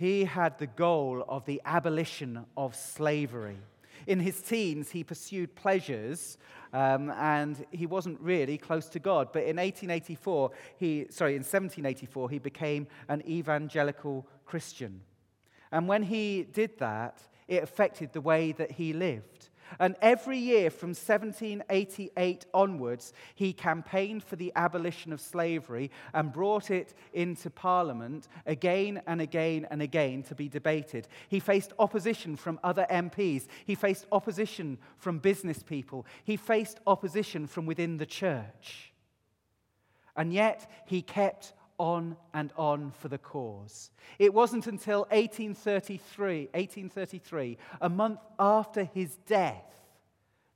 He 0.00 0.24
had 0.24 0.58
the 0.58 0.66
goal 0.66 1.26
of 1.28 1.44
the 1.44 1.60
abolition 1.66 2.46
of 2.56 2.74
slavery. 2.74 3.58
In 4.06 4.18
his 4.18 4.40
teens, 4.40 4.90
he 4.90 5.04
pursued 5.04 5.54
pleasures 5.54 6.38
um, 6.72 7.10
and 7.10 7.66
he 7.70 7.84
wasn't 7.84 8.18
really 8.18 8.56
close 8.56 8.88
to 8.88 8.98
God. 8.98 9.28
But 9.30 9.42
in 9.42 9.56
1884, 9.56 10.52
he, 10.78 11.06
sorry, 11.10 11.32
in 11.32 11.40
1784, 11.40 12.30
he 12.30 12.38
became 12.38 12.86
an 13.10 13.22
evangelical 13.28 14.26
Christian. 14.46 15.02
And 15.70 15.86
when 15.86 16.04
he 16.04 16.44
did 16.44 16.78
that, 16.78 17.20
it 17.46 17.62
affected 17.62 18.14
the 18.14 18.22
way 18.22 18.52
that 18.52 18.70
he 18.70 18.94
lived. 18.94 19.49
And 19.78 19.96
every 20.02 20.38
year 20.38 20.70
from 20.70 20.90
1788 20.90 22.46
onwards, 22.52 23.12
he 23.34 23.52
campaigned 23.52 24.22
for 24.22 24.36
the 24.36 24.52
abolition 24.56 25.12
of 25.12 25.20
slavery 25.20 25.90
and 26.12 26.32
brought 26.32 26.70
it 26.70 26.94
into 27.12 27.50
Parliament 27.50 28.28
again 28.46 29.02
and 29.06 29.20
again 29.20 29.66
and 29.70 29.82
again 29.82 30.22
to 30.24 30.34
be 30.34 30.48
debated. 30.48 31.08
He 31.28 31.40
faced 31.40 31.72
opposition 31.78 32.36
from 32.36 32.58
other 32.64 32.86
MPs, 32.90 33.46
he 33.64 33.74
faced 33.74 34.06
opposition 34.12 34.78
from 34.96 35.18
business 35.18 35.62
people, 35.62 36.06
he 36.24 36.36
faced 36.36 36.80
opposition 36.86 37.46
from 37.46 37.66
within 37.66 37.98
the 37.98 38.06
church. 38.06 38.92
And 40.16 40.32
yet 40.32 40.70
he 40.86 41.02
kept 41.02 41.52
on 41.80 42.14
and 42.34 42.52
on 42.58 42.92
for 42.92 43.08
the 43.08 43.18
cause. 43.18 43.90
It 44.18 44.34
wasn't 44.34 44.66
until 44.66 45.00
1833, 45.10 46.50
1833, 46.52 47.56
a 47.80 47.88
month 47.88 48.20
after 48.38 48.84
his 48.84 49.16
death, 49.26 49.64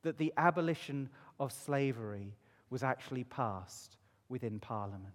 that 0.03 0.19
the 0.19 0.35
abolition 0.37 1.09
of 1.41 1.51
slavery 1.51 2.37
was 2.69 2.83
actually 2.83 3.25
passed 3.25 3.97
within 4.29 4.61
Parliament. 4.61 5.15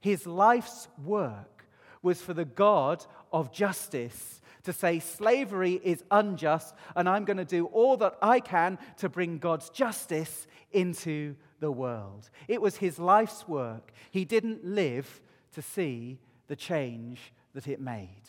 His 0.00 0.24
life's 0.24 0.86
work 1.04 1.66
was 2.00 2.22
for 2.22 2.32
the 2.32 2.44
God 2.44 3.04
of 3.32 3.52
justice 3.52 4.40
to 4.62 4.72
say 4.72 5.00
slavery 5.00 5.80
is 5.82 6.04
unjust, 6.12 6.74
and 6.94 7.08
I'm 7.08 7.24
going 7.24 7.38
to 7.38 7.44
do 7.44 7.66
all 7.66 7.96
that 7.96 8.16
I 8.22 8.38
can 8.38 8.78
to 8.98 9.08
bring 9.08 9.38
God's 9.38 9.68
justice 9.70 10.46
into 10.72 11.36
the 11.60 11.70
world. 11.70 12.30
It 12.48 12.60
was 12.60 12.76
his 12.76 12.98
life's 12.98 13.46
work. 13.46 13.92
He 14.10 14.24
didn't 14.24 14.64
live 14.64 15.20
to 15.54 15.62
see 15.62 16.18
the 16.48 16.56
change 16.56 17.32
that 17.54 17.68
it 17.68 17.80
made, 17.80 18.28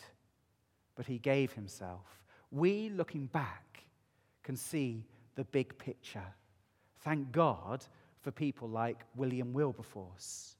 but 0.94 1.06
he 1.06 1.18
gave 1.18 1.52
himself. 1.52 2.22
We, 2.50 2.90
looking 2.90 3.26
back, 3.26 3.84
can 4.42 4.56
see 4.56 5.04
the 5.34 5.44
big 5.44 5.76
picture. 5.78 6.34
Thank 7.00 7.32
God 7.32 7.84
for 8.20 8.30
people 8.30 8.68
like 8.68 9.00
William 9.16 9.52
Wilberforce, 9.52 10.56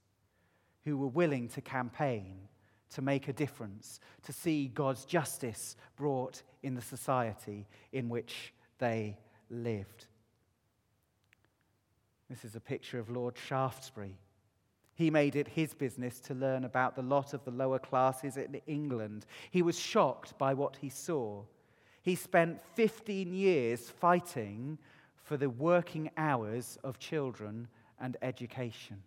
who 0.85 0.97
were 0.97 1.09
willing 1.09 1.49
to 1.49 1.61
campaign 1.61 2.49
to 2.91 3.03
make 3.03 3.29
a 3.29 3.33
difference, 3.33 4.01
to 4.23 4.33
see 4.33 4.69
God's 4.69 5.05
justice 5.05 5.77
brought 5.97 6.43
in 6.63 6.75
the 6.75 6.83
society 6.83 7.67
in 7.93 8.09
which 8.09 8.53
they 8.79 9.19
lived. 9.51 10.07
This 12.35 12.45
is 12.45 12.57
a 12.57 12.61
picture 12.61 12.99
of 12.99 13.11
Lord 13.11 13.39
Shaftesbury. 13.39 14.19
He 14.97 15.09
made 15.09 15.37
it 15.37 15.47
his 15.47 15.73
business 15.73 16.19
to 16.23 16.35
learn 16.35 16.65
about 16.65 16.97
the 16.97 17.03
lot 17.03 17.33
of 17.33 17.45
the 17.45 17.53
lower 17.53 17.79
classes 17.79 18.37
in 18.37 18.61
England. 18.67 19.25
He 19.53 19.63
was 19.63 19.79
shocked 19.79 20.37
by 20.37 20.53
what 20.53 20.77
he 20.81 20.89
saw. 20.89 21.45
He 22.03 22.17
spent 22.17 22.61
15 22.75 23.33
years 23.33 23.89
fighting 23.89 24.79
for 25.23 25.37
the 25.37 25.49
working 25.49 26.11
hours 26.17 26.77
of 26.83 26.99
children 26.99 27.69
and 28.01 28.17
education. 28.21 29.01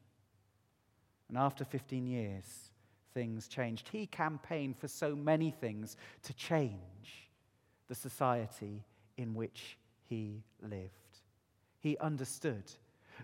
And 1.28 1.38
after 1.38 1.66
15 1.66 2.08
years, 2.08 2.72
things 3.14 3.50
changed. 3.50 3.90
He 3.90 4.08
campaigned 4.08 4.78
for 4.78 4.88
so 4.88 5.18
many 5.18 5.52
things 5.52 5.98
to 6.24 6.34
change 6.34 7.30
the 7.90 7.96
society 7.96 8.86
in 9.18 9.36
which 9.36 9.78
he 10.06 10.46
lived. 10.62 10.94
He 11.82 11.98
understood 11.98 12.64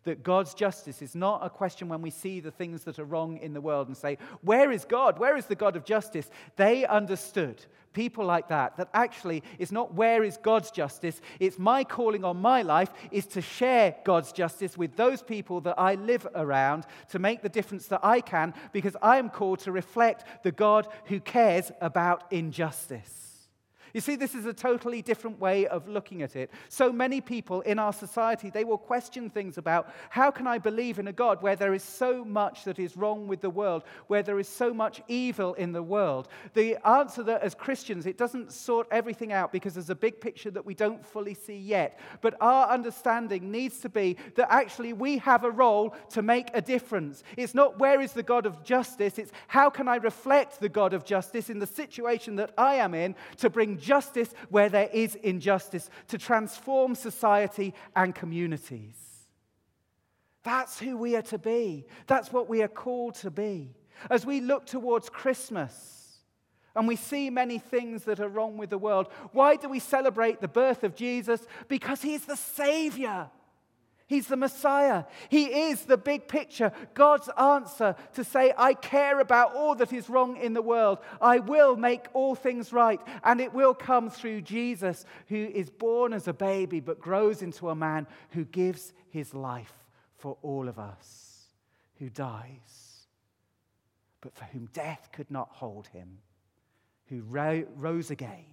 that 0.04 0.24
God's 0.24 0.54
justice 0.54 1.02
is 1.02 1.16
not 1.16 1.46
a 1.46 1.50
question 1.50 1.90
when 1.90 2.02
we 2.02 2.10
see 2.10 2.40
the 2.40 2.52
things 2.52 2.84
that 2.84 3.00
are 3.00 3.06
wrong 3.06 3.38
in 3.38 3.54
the 3.54 3.62
world 3.62 3.88
and 3.88 3.98
say, 3.98 4.18
Where 4.42 4.72
is 4.72 4.86
God? 4.86 5.20
Where 5.20 5.38
is 5.38 5.46
the 5.46 5.56
God 5.56 5.76
of 5.76 5.86
justice? 5.86 6.30
They 6.56 6.86
understood, 6.86 7.66
people 7.94 8.26
like 8.26 8.50
that, 8.50 8.78
that 8.78 8.90
actually 8.94 9.44
it's 9.60 9.72
not 9.72 9.94
where 9.94 10.24
is 10.24 10.38
God's 10.38 10.72
justice, 10.72 11.22
it's 11.40 11.60
my 11.60 11.84
calling 11.84 12.24
on 12.24 12.38
my 12.38 12.62
life 12.62 12.92
is 13.12 13.26
to 13.28 13.42
share 13.42 13.96
God's 14.04 14.32
justice 14.32 14.78
with 14.78 14.96
those 14.96 15.22
people 15.22 15.62
that 15.62 15.80
I 15.80 15.96
live 15.96 16.28
around 16.36 16.86
to 17.10 17.20
make 17.20 17.42
the 17.42 17.50
difference 17.50 17.88
that 17.88 18.02
I 18.04 18.22
can 18.22 18.54
because 18.72 18.96
I 19.02 19.18
am 19.18 19.30
called 19.30 19.60
to 19.60 19.72
reflect 19.72 20.44
the 20.44 20.52
God 20.52 20.88
who 21.06 21.20
cares 21.20 21.72
about 21.82 22.32
injustice. 22.32 23.33
You 23.94 24.02
see, 24.02 24.16
this 24.16 24.34
is 24.34 24.48
a 24.48 24.54
totally 24.54 25.04
different 25.04 25.40
way 25.40 25.68
of 25.68 25.88
looking 25.88 26.24
at 26.24 26.36
it. 26.36 26.50
So 26.68 26.92
many 26.92 27.22
people 27.22 27.62
in 27.62 27.78
our 27.78 27.94
society, 27.94 28.50
they 28.50 28.64
will 28.64 28.78
question 28.78 29.30
things 29.30 29.60
about 29.60 29.94
how 30.10 30.32
can 30.32 30.48
I 30.48 30.58
believe 30.58 30.98
in 30.98 31.08
a 31.08 31.14
God 31.14 31.44
where 31.44 31.56
there 31.56 31.76
is 31.76 31.84
so 31.84 32.26
much 32.26 32.64
that 32.64 32.80
is 32.80 32.98
wrong 32.98 33.28
with 33.28 33.42
the 33.42 33.52
world, 33.52 33.84
where 34.08 34.24
there 34.24 34.40
is 34.40 34.48
so 34.48 34.74
much 34.74 35.02
evil 35.08 35.54
in 35.54 35.74
the 35.74 35.84
world? 35.84 36.28
The 36.56 36.78
answer 36.88 37.22
that 37.24 37.44
as 37.44 37.54
Christians, 37.54 38.08
it 38.08 38.18
doesn't 38.18 38.52
sort 38.52 38.88
everything 38.90 39.32
out 39.32 39.52
because 39.52 39.76
there's 39.76 39.92
a 39.92 39.96
big 39.96 40.20
picture 40.20 40.50
that 40.50 40.66
we 40.66 40.74
don't 40.74 41.06
fully 41.06 41.36
see 41.36 41.58
yet. 41.58 42.00
But 42.22 42.36
our 42.42 42.70
understanding 42.70 43.52
needs 43.52 43.78
to 43.82 43.90
be 43.90 44.18
that 44.36 44.52
actually 44.52 44.94
we 44.94 45.20
have 45.20 45.44
a 45.44 45.52
role 45.52 45.96
to 46.10 46.24
make 46.24 46.48
a 46.56 46.62
difference. 46.62 47.24
It's 47.38 47.54
not 47.54 47.78
where 47.78 48.02
is 48.02 48.14
the 48.14 48.24
God 48.24 48.48
of 48.48 48.64
justice, 48.64 49.20
it's 49.20 49.32
how 49.48 49.70
can 49.70 49.88
I 49.88 49.98
reflect 49.98 50.60
the 50.60 50.70
God 50.70 50.94
of 50.94 51.06
justice 51.06 51.52
in 51.52 51.60
the 51.60 51.68
situation 51.68 52.38
that 52.38 52.54
I 52.58 52.76
am 52.76 52.96
in 52.96 53.16
to 53.38 53.52
bring 53.52 53.78
justice 53.84 54.34
where 54.50 54.70
there 54.70 54.90
is 54.92 55.16
injustice, 55.16 55.90
to 56.08 56.18
transform 56.18 56.96
society 56.96 57.74
and 57.96 58.16
communities. 58.16 58.96
That's 60.44 60.80
who 60.80 60.98
we 60.98 61.16
are 61.16 61.22
to 61.24 61.38
be. 61.38 61.86
That's 62.08 62.32
what 62.32 62.50
we 62.50 62.62
are 62.64 62.68
called 62.68 63.16
to 63.16 63.32
be. 63.32 63.76
As 64.10 64.26
we 64.26 64.42
look 64.42 64.66
towards 64.66 65.10
Christmas, 65.10 66.04
and 66.76 66.88
we 66.88 66.96
see 66.96 67.30
many 67.30 67.60
things 67.60 68.04
that 68.06 68.20
are 68.20 68.28
wrong 68.28 68.58
with 68.58 68.72
the 68.72 68.78
world. 68.78 69.08
Why 69.32 69.56
do 69.58 69.70
we 69.70 69.80
celebrate 69.80 70.42
the 70.42 70.48
birth 70.48 70.84
of 70.84 70.96
Jesus? 70.96 71.46
Because 71.68 72.02
he's 72.02 72.26
the 72.26 72.36
Savior. 72.36 73.30
He's 74.14 74.28
the 74.28 74.38
Messiah. 74.38 75.06
He 75.28 75.46
is 75.46 75.86
the 75.86 75.98
big 75.98 76.28
picture, 76.28 76.72
God's 76.94 77.30
answer 77.30 77.96
to 78.14 78.24
say, 78.24 78.54
I 78.56 78.76
care 78.76 79.20
about 79.20 79.56
all 79.56 79.74
that 79.74 79.92
is 79.92 80.08
wrong 80.08 80.38
in 80.38 80.54
the 80.54 80.62
world. 80.62 81.00
I 81.20 81.40
will 81.40 81.76
make 81.76 82.06
all 82.14 82.36
things 82.36 82.72
right. 82.72 83.00
And 83.24 83.42
it 83.42 83.56
will 83.56 83.74
come 83.74 84.12
through 84.12 84.42
Jesus, 84.42 85.08
who 85.30 85.36
is 85.36 85.72
born 85.72 86.14
as 86.14 86.28
a 86.28 86.34
baby 86.34 86.80
but 86.80 87.00
grows 87.00 87.42
into 87.42 87.72
a 87.72 87.76
man 87.76 88.06
who 88.30 88.46
gives 88.46 88.94
his 89.10 89.34
life 89.34 89.74
for 90.20 90.38
all 90.44 90.70
of 90.70 90.78
us, 90.78 91.48
who 91.98 92.12
dies, 92.12 93.08
but 94.22 94.36
for 94.36 94.46
whom 94.46 94.70
death 94.74 95.10
could 95.12 95.32
not 95.32 95.50
hold 95.54 95.88
him, 95.88 96.20
who 97.08 97.24
ro- 97.24 97.66
rose 97.76 98.12
again 98.12 98.46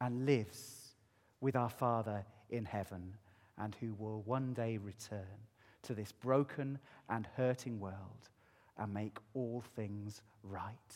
and 0.00 0.24
lives 0.24 0.94
with 1.42 1.54
our 1.54 1.68
Father 1.68 2.24
in 2.48 2.64
heaven 2.64 3.12
and 3.58 3.76
who 3.80 3.94
will 3.94 4.22
one 4.22 4.52
day 4.52 4.76
return 4.76 5.46
to 5.82 5.94
this 5.94 6.12
broken 6.12 6.78
and 7.08 7.28
hurting 7.36 7.80
world 7.80 8.28
and 8.78 8.92
make 8.92 9.18
all 9.34 9.62
things 9.74 10.22
right. 10.42 10.94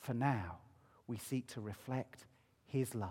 For 0.00 0.14
now, 0.14 0.58
we 1.06 1.16
seek 1.16 1.46
to 1.48 1.60
reflect 1.60 2.26
his 2.66 2.94
love. 2.94 3.10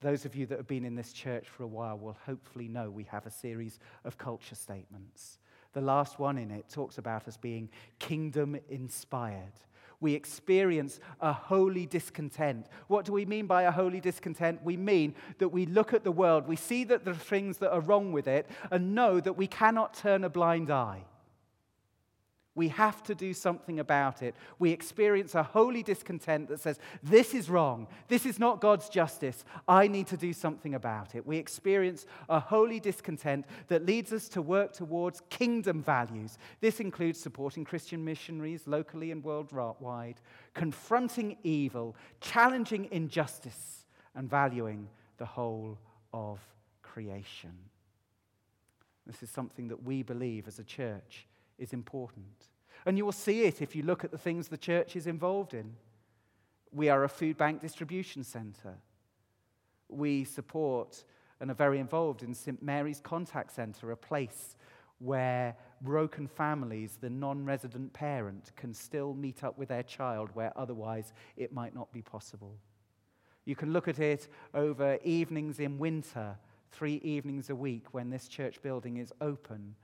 Those 0.00 0.24
of 0.24 0.34
you 0.34 0.46
that 0.46 0.58
have 0.58 0.66
been 0.66 0.84
in 0.84 0.96
this 0.96 1.12
church 1.12 1.48
for 1.48 1.62
a 1.62 1.68
while 1.68 1.96
will 1.96 2.16
hopefully 2.26 2.68
know 2.68 2.90
we 2.90 3.04
have 3.04 3.26
a 3.26 3.30
series 3.30 3.78
of 4.04 4.18
culture 4.18 4.56
statements. 4.56 5.38
The 5.74 5.80
last 5.80 6.18
one 6.18 6.38
in 6.38 6.50
it 6.50 6.68
talks 6.68 6.98
about 6.98 7.28
us 7.28 7.36
being 7.36 7.70
kingdom 7.98 8.58
inspired 8.68 9.52
we 10.02 10.14
experience 10.14 11.00
a 11.20 11.32
holy 11.32 11.86
discontent. 11.86 12.66
What 12.88 13.04
do 13.04 13.12
we 13.12 13.24
mean 13.24 13.46
by 13.46 13.62
a 13.62 13.70
holy 13.70 14.00
discontent? 14.00 14.60
We 14.62 14.76
mean 14.76 15.14
that 15.38 15.48
we 15.48 15.64
look 15.66 15.94
at 15.94 16.04
the 16.04 16.12
world, 16.12 16.46
we 16.46 16.56
see 16.56 16.84
that 16.84 17.04
there 17.04 17.14
are 17.14 17.16
things 17.16 17.58
that 17.58 17.72
are 17.72 17.80
wrong 17.80 18.12
with 18.12 18.26
it, 18.26 18.48
and 18.70 18.94
know 18.94 19.20
that 19.20 19.34
we 19.34 19.46
cannot 19.46 19.94
turn 19.94 20.24
a 20.24 20.28
blind 20.28 20.70
eye. 20.70 21.04
We 22.54 22.68
have 22.68 23.02
to 23.04 23.14
do 23.14 23.32
something 23.32 23.80
about 23.80 24.22
it. 24.22 24.34
We 24.58 24.72
experience 24.72 25.34
a 25.34 25.42
holy 25.42 25.82
discontent 25.82 26.48
that 26.48 26.60
says, 26.60 26.78
This 27.02 27.32
is 27.32 27.48
wrong. 27.48 27.86
This 28.08 28.26
is 28.26 28.38
not 28.38 28.60
God's 28.60 28.90
justice. 28.90 29.42
I 29.66 29.88
need 29.88 30.06
to 30.08 30.18
do 30.18 30.34
something 30.34 30.74
about 30.74 31.14
it. 31.14 31.26
We 31.26 31.38
experience 31.38 32.04
a 32.28 32.38
holy 32.38 32.78
discontent 32.78 33.46
that 33.68 33.86
leads 33.86 34.12
us 34.12 34.28
to 34.30 34.42
work 34.42 34.74
towards 34.74 35.22
kingdom 35.30 35.82
values. 35.82 36.36
This 36.60 36.78
includes 36.78 37.18
supporting 37.18 37.64
Christian 37.64 38.04
missionaries 38.04 38.66
locally 38.66 39.12
and 39.12 39.24
worldwide, 39.24 40.20
confronting 40.52 41.38
evil, 41.42 41.96
challenging 42.20 42.86
injustice, 42.90 43.86
and 44.14 44.28
valuing 44.28 44.88
the 45.16 45.24
whole 45.24 45.78
of 46.12 46.38
creation. 46.82 47.54
This 49.06 49.22
is 49.22 49.30
something 49.30 49.68
that 49.68 49.82
we 49.82 50.02
believe 50.02 50.46
as 50.46 50.58
a 50.58 50.64
church 50.64 51.26
is 51.58 51.72
important. 51.72 52.48
And 52.84 52.98
you 52.98 53.04
will 53.04 53.12
see 53.12 53.42
it 53.42 53.62
if 53.62 53.76
you 53.76 53.82
look 53.82 54.04
at 54.04 54.10
the 54.10 54.18
things 54.18 54.48
the 54.48 54.56
church 54.56 54.96
is 54.96 55.06
involved 55.06 55.54
in. 55.54 55.74
We 56.72 56.88
are 56.88 57.04
a 57.04 57.08
food 57.08 57.36
bank 57.36 57.60
distribution 57.60 58.24
center. 58.24 58.74
We 59.88 60.24
support 60.24 61.04
and 61.40 61.50
are 61.50 61.54
very 61.54 61.78
involved 61.78 62.22
in 62.22 62.34
St. 62.34 62.62
Mary's 62.62 63.00
Contact 63.00 63.52
Center, 63.52 63.90
a 63.90 63.96
place 63.96 64.56
where 64.98 65.56
broken 65.80 66.28
families, 66.28 66.98
the 67.00 67.10
non 67.10 67.44
resident 67.44 67.92
parent, 67.92 68.52
can 68.56 68.72
still 68.72 69.14
meet 69.14 69.42
up 69.42 69.58
with 69.58 69.68
their 69.68 69.82
child 69.82 70.30
where 70.34 70.52
otherwise 70.56 71.12
it 71.36 71.52
might 71.52 71.74
not 71.74 71.92
be 71.92 72.00
possible. 72.00 72.56
You 73.44 73.56
can 73.56 73.72
look 73.72 73.88
at 73.88 73.98
it 73.98 74.28
over 74.54 74.98
evenings 75.02 75.58
in 75.58 75.78
winter, 75.78 76.36
three 76.70 77.00
evenings 77.02 77.50
a 77.50 77.56
week 77.56 77.86
when 77.92 78.08
this 78.08 78.28
church 78.28 78.62
building 78.62 78.98
is 78.98 79.12
open 79.20 79.74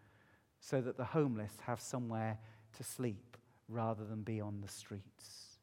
so 0.60 0.80
that 0.80 0.96
the 0.96 1.04
homeless 1.04 1.52
have 1.66 1.80
somewhere 1.80 2.38
to 2.76 2.84
sleep 2.84 3.36
rather 3.68 4.04
than 4.04 4.22
be 4.22 4.40
on 4.40 4.60
the 4.60 4.68
streets. 4.68 5.58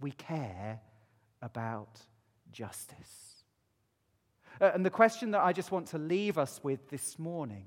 We 0.00 0.12
care 0.12 0.80
about 1.42 2.00
justice. 2.52 3.44
Uh, 4.60 4.70
and 4.74 4.84
the 4.84 4.90
question 4.90 5.30
that 5.30 5.40
I 5.40 5.52
just 5.52 5.72
want 5.72 5.88
to 5.88 5.98
leave 5.98 6.38
us 6.38 6.60
with 6.62 6.90
this 6.90 7.18
morning 7.18 7.64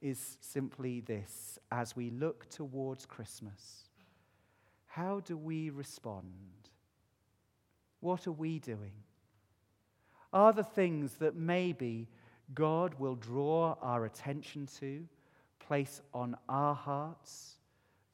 is 0.00 0.38
simply 0.40 1.00
this 1.00 1.58
as 1.72 1.96
we 1.96 2.10
look 2.10 2.48
towards 2.50 3.04
Christmas, 3.04 3.88
how 4.86 5.20
do 5.20 5.36
we 5.36 5.70
respond? 5.70 6.24
What 8.00 8.26
are 8.26 8.32
we 8.32 8.58
doing? 8.58 8.92
Are 10.32 10.52
the 10.52 10.64
things 10.64 11.14
that 11.14 11.34
maybe 11.34 12.08
God 12.54 12.94
will 12.98 13.16
draw 13.16 13.76
our 13.82 14.04
attention 14.04 14.68
to, 14.78 15.06
place 15.68 16.00
on 16.14 16.34
our 16.48 16.74
hearts, 16.74 17.56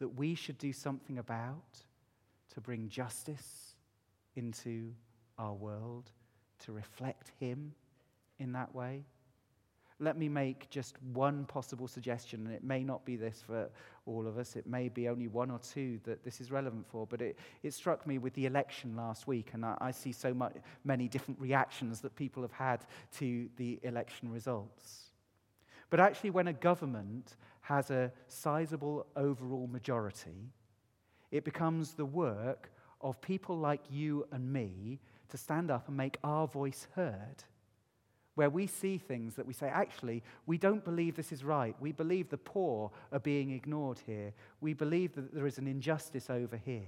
that 0.00 0.08
we 0.08 0.34
should 0.34 0.58
do 0.58 0.72
something 0.72 1.18
about 1.18 1.78
to 2.52 2.60
bring 2.60 2.88
justice 2.88 3.74
into 4.34 4.92
our 5.38 5.54
world, 5.54 6.10
to 6.64 6.72
reflect 6.72 7.30
Him 7.38 7.72
in 8.40 8.52
that 8.52 8.74
way? 8.74 9.04
Let 10.00 10.18
me 10.18 10.28
make 10.28 10.68
just 10.70 11.00
one 11.12 11.44
possible 11.44 11.86
suggestion, 11.86 12.44
and 12.44 12.54
it 12.54 12.64
may 12.64 12.82
not 12.82 13.04
be 13.04 13.14
this 13.14 13.44
for 13.46 13.70
all 14.04 14.26
of 14.26 14.36
us. 14.36 14.56
It 14.56 14.66
may 14.66 14.88
be 14.88 15.08
only 15.08 15.28
one 15.28 15.52
or 15.52 15.60
two 15.60 16.00
that 16.02 16.24
this 16.24 16.40
is 16.40 16.50
relevant 16.50 16.84
for, 16.88 17.06
but 17.06 17.22
it, 17.22 17.38
it 17.62 17.72
struck 17.72 18.04
me 18.04 18.18
with 18.18 18.34
the 18.34 18.46
election 18.46 18.96
last 18.96 19.28
week, 19.28 19.50
and 19.52 19.64
I, 19.64 19.78
I 19.80 19.90
see 19.92 20.10
so 20.10 20.34
much, 20.34 20.56
many 20.84 21.06
different 21.06 21.40
reactions 21.40 22.00
that 22.00 22.16
people 22.16 22.42
have 22.42 22.52
had 22.52 22.84
to 23.18 23.48
the 23.56 23.78
election 23.84 24.32
results. 24.32 25.13
But 25.90 26.00
actually, 26.00 26.30
when 26.30 26.48
a 26.48 26.52
government 26.52 27.36
has 27.62 27.90
a 27.90 28.12
sizable 28.28 29.06
overall 29.16 29.66
majority, 29.66 30.50
it 31.30 31.44
becomes 31.44 31.92
the 31.92 32.04
work 32.04 32.70
of 33.00 33.20
people 33.20 33.56
like 33.58 33.82
you 33.90 34.26
and 34.32 34.52
me 34.52 35.00
to 35.28 35.36
stand 35.36 35.70
up 35.70 35.88
and 35.88 35.96
make 35.96 36.18
our 36.22 36.46
voice 36.46 36.86
heard 36.94 37.44
where 38.34 38.50
we 38.50 38.66
see 38.66 38.98
things 38.98 39.34
that 39.34 39.46
we 39.46 39.52
say, 39.52 39.68
actually, 39.68 40.22
we 40.46 40.58
don't 40.58 40.84
believe 40.84 41.14
this 41.14 41.32
is 41.32 41.44
right. 41.44 41.76
We 41.80 41.92
believe 41.92 42.28
the 42.28 42.36
poor 42.36 42.90
are 43.12 43.20
being 43.20 43.52
ignored 43.52 44.00
here. 44.06 44.32
We 44.60 44.74
believe 44.74 45.14
that 45.14 45.32
there 45.32 45.46
is 45.46 45.58
an 45.58 45.68
injustice 45.68 46.28
over 46.30 46.56
here. 46.56 46.86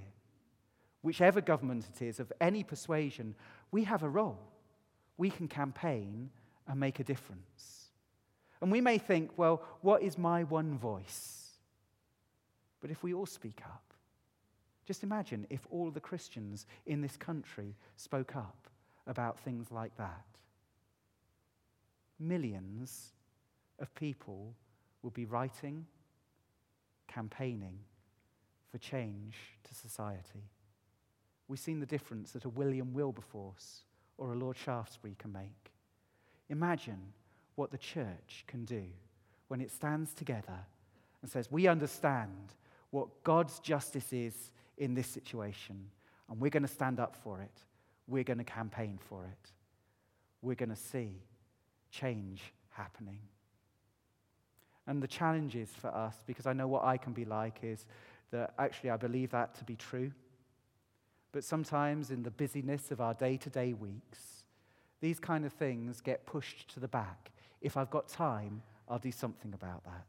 Whichever 1.02 1.40
government 1.40 1.86
it 1.94 2.02
is, 2.02 2.18
of 2.18 2.32
any 2.40 2.64
persuasion, 2.64 3.36
we 3.70 3.84
have 3.84 4.02
a 4.02 4.08
role. 4.08 4.40
We 5.18 5.30
can 5.30 5.46
campaign 5.46 6.30
and 6.66 6.80
make 6.80 6.98
a 6.98 7.04
difference. 7.04 7.85
And 8.60 8.72
we 8.72 8.80
may 8.80 8.98
think, 8.98 9.30
well, 9.36 9.62
what 9.82 10.02
is 10.02 10.16
my 10.16 10.44
one 10.44 10.78
voice? 10.78 11.50
But 12.80 12.90
if 12.90 13.02
we 13.02 13.14
all 13.14 13.26
speak 13.26 13.60
up, 13.64 13.82
just 14.86 15.02
imagine 15.02 15.46
if 15.50 15.66
all 15.70 15.90
the 15.90 16.00
Christians 16.00 16.66
in 16.86 17.00
this 17.00 17.16
country 17.16 17.74
spoke 17.96 18.36
up 18.36 18.68
about 19.06 19.38
things 19.40 19.70
like 19.70 19.96
that 19.96 20.24
millions 22.18 23.12
of 23.78 23.94
people 23.94 24.54
will 25.02 25.10
be 25.10 25.24
writing, 25.24 25.86
campaigning 27.08 27.78
for 28.70 28.78
change 28.78 29.36
to 29.64 29.74
society. 29.74 30.50
We've 31.48 31.58
seen 31.58 31.80
the 31.80 31.86
difference 31.86 32.32
that 32.32 32.44
a 32.44 32.48
William 32.48 32.92
Wilberforce 32.92 33.82
or 34.18 34.32
a 34.32 34.36
Lord 34.36 34.56
Shaftesbury 34.56 35.14
can 35.18 35.32
make. 35.32 35.72
Imagine 36.48 37.12
what 37.56 37.70
the 37.70 37.78
church 37.78 38.44
can 38.46 38.64
do 38.64 38.84
when 39.48 39.60
it 39.60 39.70
stands 39.70 40.14
together 40.14 40.60
and 41.22 41.30
says, 41.30 41.50
We 41.50 41.66
understand 41.66 42.54
what 42.90 43.22
God's 43.24 43.58
justice 43.58 44.12
is 44.12 44.52
in 44.78 44.94
this 44.94 45.08
situation, 45.08 45.90
and 46.30 46.40
we're 46.40 46.50
going 46.50 46.62
to 46.62 46.68
stand 46.68 47.00
up 47.00 47.16
for 47.16 47.40
it. 47.42 47.62
We're 48.06 48.24
going 48.24 48.38
to 48.38 48.44
campaign 48.44 48.98
for 49.08 49.24
it. 49.24 49.50
We're 50.42 50.54
going 50.54 50.68
to 50.70 50.76
see 50.76 51.22
change 51.90 52.52
happening. 52.70 53.18
And 54.86 55.02
the 55.02 55.08
challenge 55.08 55.56
is 55.56 55.70
for 55.70 55.88
us, 55.88 56.14
because 56.26 56.46
I 56.46 56.52
know 56.52 56.68
what 56.68 56.84
I 56.84 56.96
can 56.96 57.12
be 57.12 57.24
like, 57.24 57.58
is 57.62 57.86
that 58.30 58.54
actually 58.58 58.90
I 58.90 58.96
believe 58.96 59.30
that 59.30 59.54
to 59.56 59.64
be 59.64 59.74
true. 59.74 60.12
But 61.32 61.42
sometimes 61.42 62.10
in 62.10 62.22
the 62.22 62.30
busyness 62.30 62.90
of 62.90 63.00
our 63.00 63.14
day 63.14 63.36
to 63.38 63.50
day 63.50 63.72
weeks, 63.72 64.44
these 65.00 65.18
kind 65.18 65.44
of 65.44 65.52
things 65.52 66.00
get 66.00 66.26
pushed 66.26 66.72
to 66.74 66.80
the 66.80 66.88
back. 66.88 67.30
If 67.66 67.76
I've 67.76 67.90
got 67.90 68.06
time, 68.06 68.62
I'll 68.88 69.00
do 69.00 69.10
something 69.10 69.52
about 69.52 69.82
that. 69.86 70.06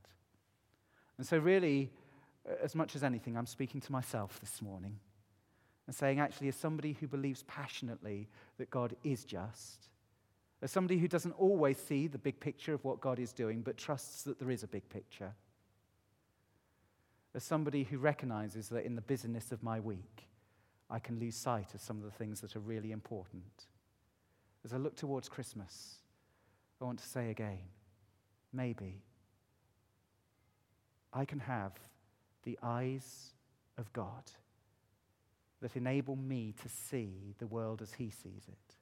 And 1.17 1.25
so, 1.25 1.39
really, 1.39 1.89
as 2.61 2.75
much 2.75 2.95
as 2.95 3.03
anything, 3.03 3.35
I'm 3.35 3.47
speaking 3.47 3.81
to 3.81 3.91
myself 3.91 4.39
this 4.39 4.61
morning 4.61 4.99
and 5.87 5.95
saying, 5.95 6.19
actually, 6.19 6.49
as 6.49 6.55
somebody 6.55 6.95
who 6.99 7.07
believes 7.07 7.41
passionately 7.47 8.29
that 8.59 8.69
God 8.69 8.95
is 9.03 9.25
just, 9.25 9.87
as 10.61 10.69
somebody 10.69 10.99
who 10.99 11.07
doesn't 11.07 11.31
always 11.31 11.79
see 11.79 12.05
the 12.05 12.19
big 12.19 12.39
picture 12.39 12.75
of 12.75 12.85
what 12.85 13.01
God 13.01 13.17
is 13.17 13.33
doing, 13.33 13.61
but 13.61 13.75
trusts 13.75 14.21
that 14.21 14.37
there 14.37 14.51
is 14.51 14.61
a 14.61 14.67
big 14.67 14.87
picture. 14.89 15.33
As 17.33 17.43
somebody 17.43 17.85
who 17.85 17.97
recognizes 17.97 18.69
that 18.69 18.85
in 18.85 18.93
the 18.93 19.01
busyness 19.01 19.51
of 19.51 19.63
my 19.63 19.79
week, 19.79 20.27
I 20.91 20.99
can 20.99 21.19
lose 21.19 21.35
sight 21.35 21.73
of 21.73 21.81
some 21.81 21.97
of 21.97 22.03
the 22.03 22.11
things 22.11 22.39
that 22.41 22.55
are 22.55 22.59
really 22.59 22.91
important. 22.91 23.65
As 24.63 24.73
I 24.73 24.77
look 24.77 24.95
towards 24.95 25.27
Christmas, 25.27 25.95
I 26.81 26.85
want 26.85 26.99
to 26.99 27.07
say 27.07 27.31
again 27.31 27.59
maybe 28.53 29.01
I 31.13 31.25
can 31.25 31.39
have 31.39 31.73
the 32.43 32.57
eyes 32.61 33.33
of 33.77 33.91
God 33.93 34.31
that 35.61 35.75
enable 35.75 36.15
me 36.15 36.53
to 36.61 36.69
see 36.69 37.35
the 37.39 37.47
world 37.47 37.81
as 37.81 37.93
He 37.93 38.09
sees 38.09 38.43
it, 38.47 38.75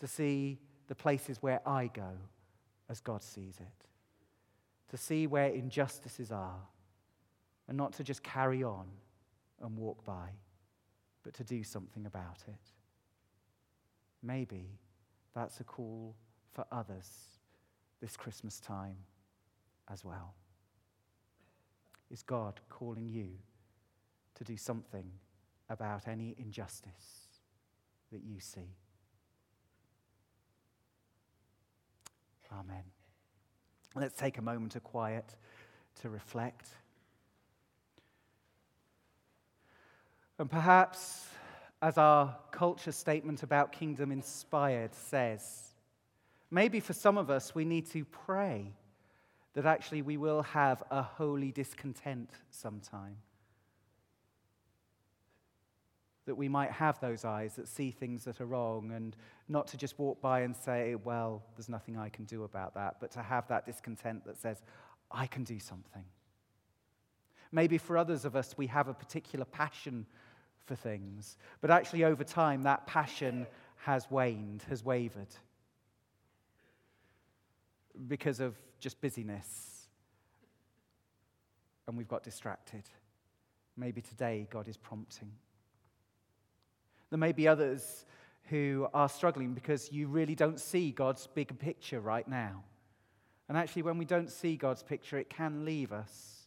to 0.00 0.06
see 0.06 0.58
the 0.88 0.94
places 0.94 1.38
where 1.40 1.66
I 1.66 1.90
go 1.92 2.10
as 2.88 3.00
God 3.00 3.22
sees 3.22 3.58
it. 3.60 3.86
To 4.90 4.96
see 4.96 5.26
where 5.26 5.48
injustices 5.48 6.32
are 6.32 6.60
and 7.68 7.76
not 7.76 7.92
to 7.94 8.04
just 8.04 8.22
carry 8.22 8.62
on 8.62 8.86
and 9.60 9.76
walk 9.76 10.04
by, 10.04 10.30
but 11.22 11.34
to 11.34 11.44
do 11.44 11.62
something 11.62 12.06
about 12.06 12.42
it. 12.48 12.72
Maybe 14.22 14.78
that's 15.34 15.60
a 15.60 15.64
call 15.64 16.14
for 16.52 16.64
others 16.72 17.08
this 18.00 18.16
Christmas 18.16 18.60
time 18.60 18.96
as 19.90 20.04
well. 20.04 20.34
Is 22.10 22.22
God 22.22 22.60
calling 22.68 23.08
you 23.08 23.28
to 24.36 24.44
do 24.44 24.56
something 24.56 25.10
about 25.68 26.08
any 26.08 26.34
injustice 26.38 27.28
that 28.10 28.22
you 28.24 28.40
see? 28.40 28.76
Amen. 32.52 32.84
Let's 33.94 34.16
take 34.16 34.38
a 34.38 34.42
moment 34.42 34.76
of 34.76 34.82
quiet 34.82 35.34
to 36.00 36.08
reflect. 36.08 36.68
And 40.38 40.50
perhaps, 40.50 41.26
as 41.82 41.98
our 41.98 42.36
culture 42.52 42.92
statement 42.92 43.42
about 43.42 43.72
kingdom 43.72 44.12
inspired 44.12 44.94
says, 44.94 45.67
maybe 46.50 46.80
for 46.80 46.92
some 46.92 47.18
of 47.18 47.30
us 47.30 47.54
we 47.54 47.64
need 47.64 47.86
to 47.90 48.04
pray 48.04 48.72
that 49.54 49.66
actually 49.66 50.02
we 50.02 50.16
will 50.16 50.42
have 50.42 50.82
a 50.90 51.02
holy 51.02 51.50
discontent 51.52 52.30
sometime 52.50 53.16
that 56.28 56.34
we 56.34 56.48
might 56.48 56.70
have 56.70 57.00
those 57.00 57.24
eyes 57.24 57.54
that 57.54 57.66
see 57.66 57.90
things 57.90 58.22
that 58.24 58.38
are 58.38 58.46
wrong 58.46 58.92
and 58.92 59.16
not 59.48 59.66
to 59.66 59.78
just 59.78 59.98
walk 59.98 60.20
by 60.20 60.40
and 60.40 60.54
say, 60.54 60.94
well, 60.94 61.42
there's 61.56 61.70
nothing 61.70 61.96
I 61.96 62.10
can 62.10 62.26
do 62.26 62.44
about 62.44 62.74
that, 62.74 62.96
but 63.00 63.10
to 63.12 63.22
have 63.22 63.48
that 63.48 63.64
discontent 63.64 64.26
that 64.26 64.36
says, 64.36 64.62
I 65.10 65.26
can 65.26 65.42
do 65.42 65.58
something. 65.58 66.04
Maybe 67.50 67.78
for 67.78 67.96
others 67.96 68.26
of 68.26 68.36
us, 68.36 68.54
we 68.58 68.66
have 68.66 68.88
a 68.88 68.94
particular 68.94 69.46
passion 69.46 70.04
for 70.66 70.74
things, 70.74 71.38
but 71.62 71.70
actually 71.70 72.04
over 72.04 72.24
time, 72.24 72.62
that 72.64 72.86
passion 72.86 73.46
has 73.76 74.10
waned, 74.10 74.64
has 74.68 74.84
wavered 74.84 75.34
because 78.06 78.40
of 78.40 78.56
just 78.78 79.00
busyness. 79.00 79.88
And 81.86 81.96
we've 81.96 82.08
got 82.08 82.22
distracted. 82.22 82.84
Maybe 83.76 84.00
today 84.00 84.46
God 84.50 84.68
is 84.68 84.76
prompting. 84.76 85.32
There 87.10 87.18
may 87.18 87.32
be 87.32 87.48
others 87.48 88.04
who 88.50 88.88
are 88.92 89.08
struggling 89.08 89.54
because 89.54 89.90
you 89.92 90.06
really 90.08 90.34
don't 90.34 90.60
see 90.60 90.90
God's 90.90 91.26
big 91.26 91.58
picture 91.58 92.00
right 92.00 92.26
now. 92.26 92.64
And 93.48 93.56
actually, 93.56 93.82
when 93.82 93.96
we 93.96 94.04
don't 94.04 94.30
see 94.30 94.56
God's 94.56 94.82
picture, 94.82 95.18
it 95.18 95.30
can 95.30 95.64
leave 95.64 95.92
us 95.92 96.46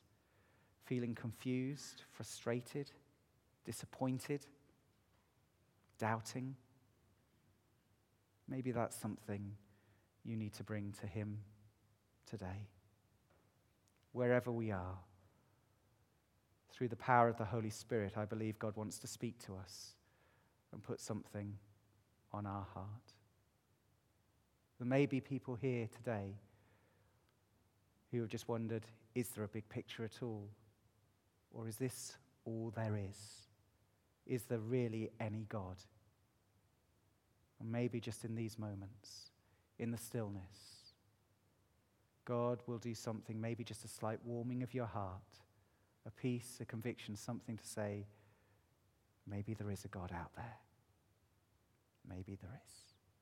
feeling 0.85 1.15
confused, 1.15 2.03
frustrated, 2.11 2.91
disappointed, 3.65 4.45
doubting. 5.97 6.55
Maybe 8.47 8.71
that's 8.71 8.95
something 8.95 9.53
you 10.23 10.35
need 10.35 10.53
to 10.53 10.63
bring 10.63 10.93
to 11.01 11.07
Him 11.07 11.39
today. 12.29 12.67
Wherever 14.11 14.51
we 14.51 14.71
are, 14.71 14.97
through 16.71 16.89
the 16.89 16.95
power 16.95 17.27
of 17.27 17.37
the 17.37 17.45
Holy 17.45 17.69
Spirit, 17.69 18.17
I 18.17 18.25
believe 18.25 18.59
God 18.59 18.75
wants 18.75 18.97
to 18.99 19.07
speak 19.07 19.37
to 19.45 19.55
us 19.55 19.95
and 20.71 20.81
put 20.81 20.99
something 20.99 21.57
on 22.33 22.45
our 22.45 22.65
heart. 22.73 23.13
There 24.79 24.87
may 24.87 25.05
be 25.05 25.21
people 25.21 25.55
here 25.55 25.87
today 25.95 26.35
who 28.11 28.19
have 28.21 28.29
just 28.29 28.47
wondered 28.47 28.83
is 29.13 29.29
there 29.29 29.43
a 29.43 29.49
big 29.49 29.67
picture 29.69 30.03
at 30.03 30.23
all? 30.23 30.49
Or 31.53 31.67
is 31.67 31.75
this 31.75 32.17
all 32.45 32.71
there 32.75 32.97
is? 32.97 33.17
Is 34.25 34.43
there 34.43 34.59
really 34.59 35.09
any 35.19 35.45
God? 35.49 35.75
And 37.59 37.71
maybe 37.71 37.99
just 37.99 38.23
in 38.23 38.35
these 38.35 38.57
moments, 38.57 39.30
in 39.81 39.89
the 39.89 39.97
stillness, 39.97 40.93
God 42.23 42.61
will 42.67 42.77
do 42.77 42.93
something, 42.93 43.41
maybe 43.41 43.63
just 43.63 43.83
a 43.83 43.87
slight 43.87 44.19
warming 44.23 44.61
of 44.61 44.73
your 44.75 44.85
heart, 44.85 45.21
a 46.05 46.11
peace, 46.11 46.59
a 46.61 46.65
conviction, 46.65 47.15
something 47.15 47.57
to 47.57 47.65
say, 47.65 48.05
maybe 49.27 49.55
there 49.55 49.71
is 49.71 49.83
a 49.83 49.87
God 49.87 50.11
out 50.13 50.31
there. 50.35 50.57
Maybe 52.07 52.37
there 52.39 52.61
is. 52.67 52.90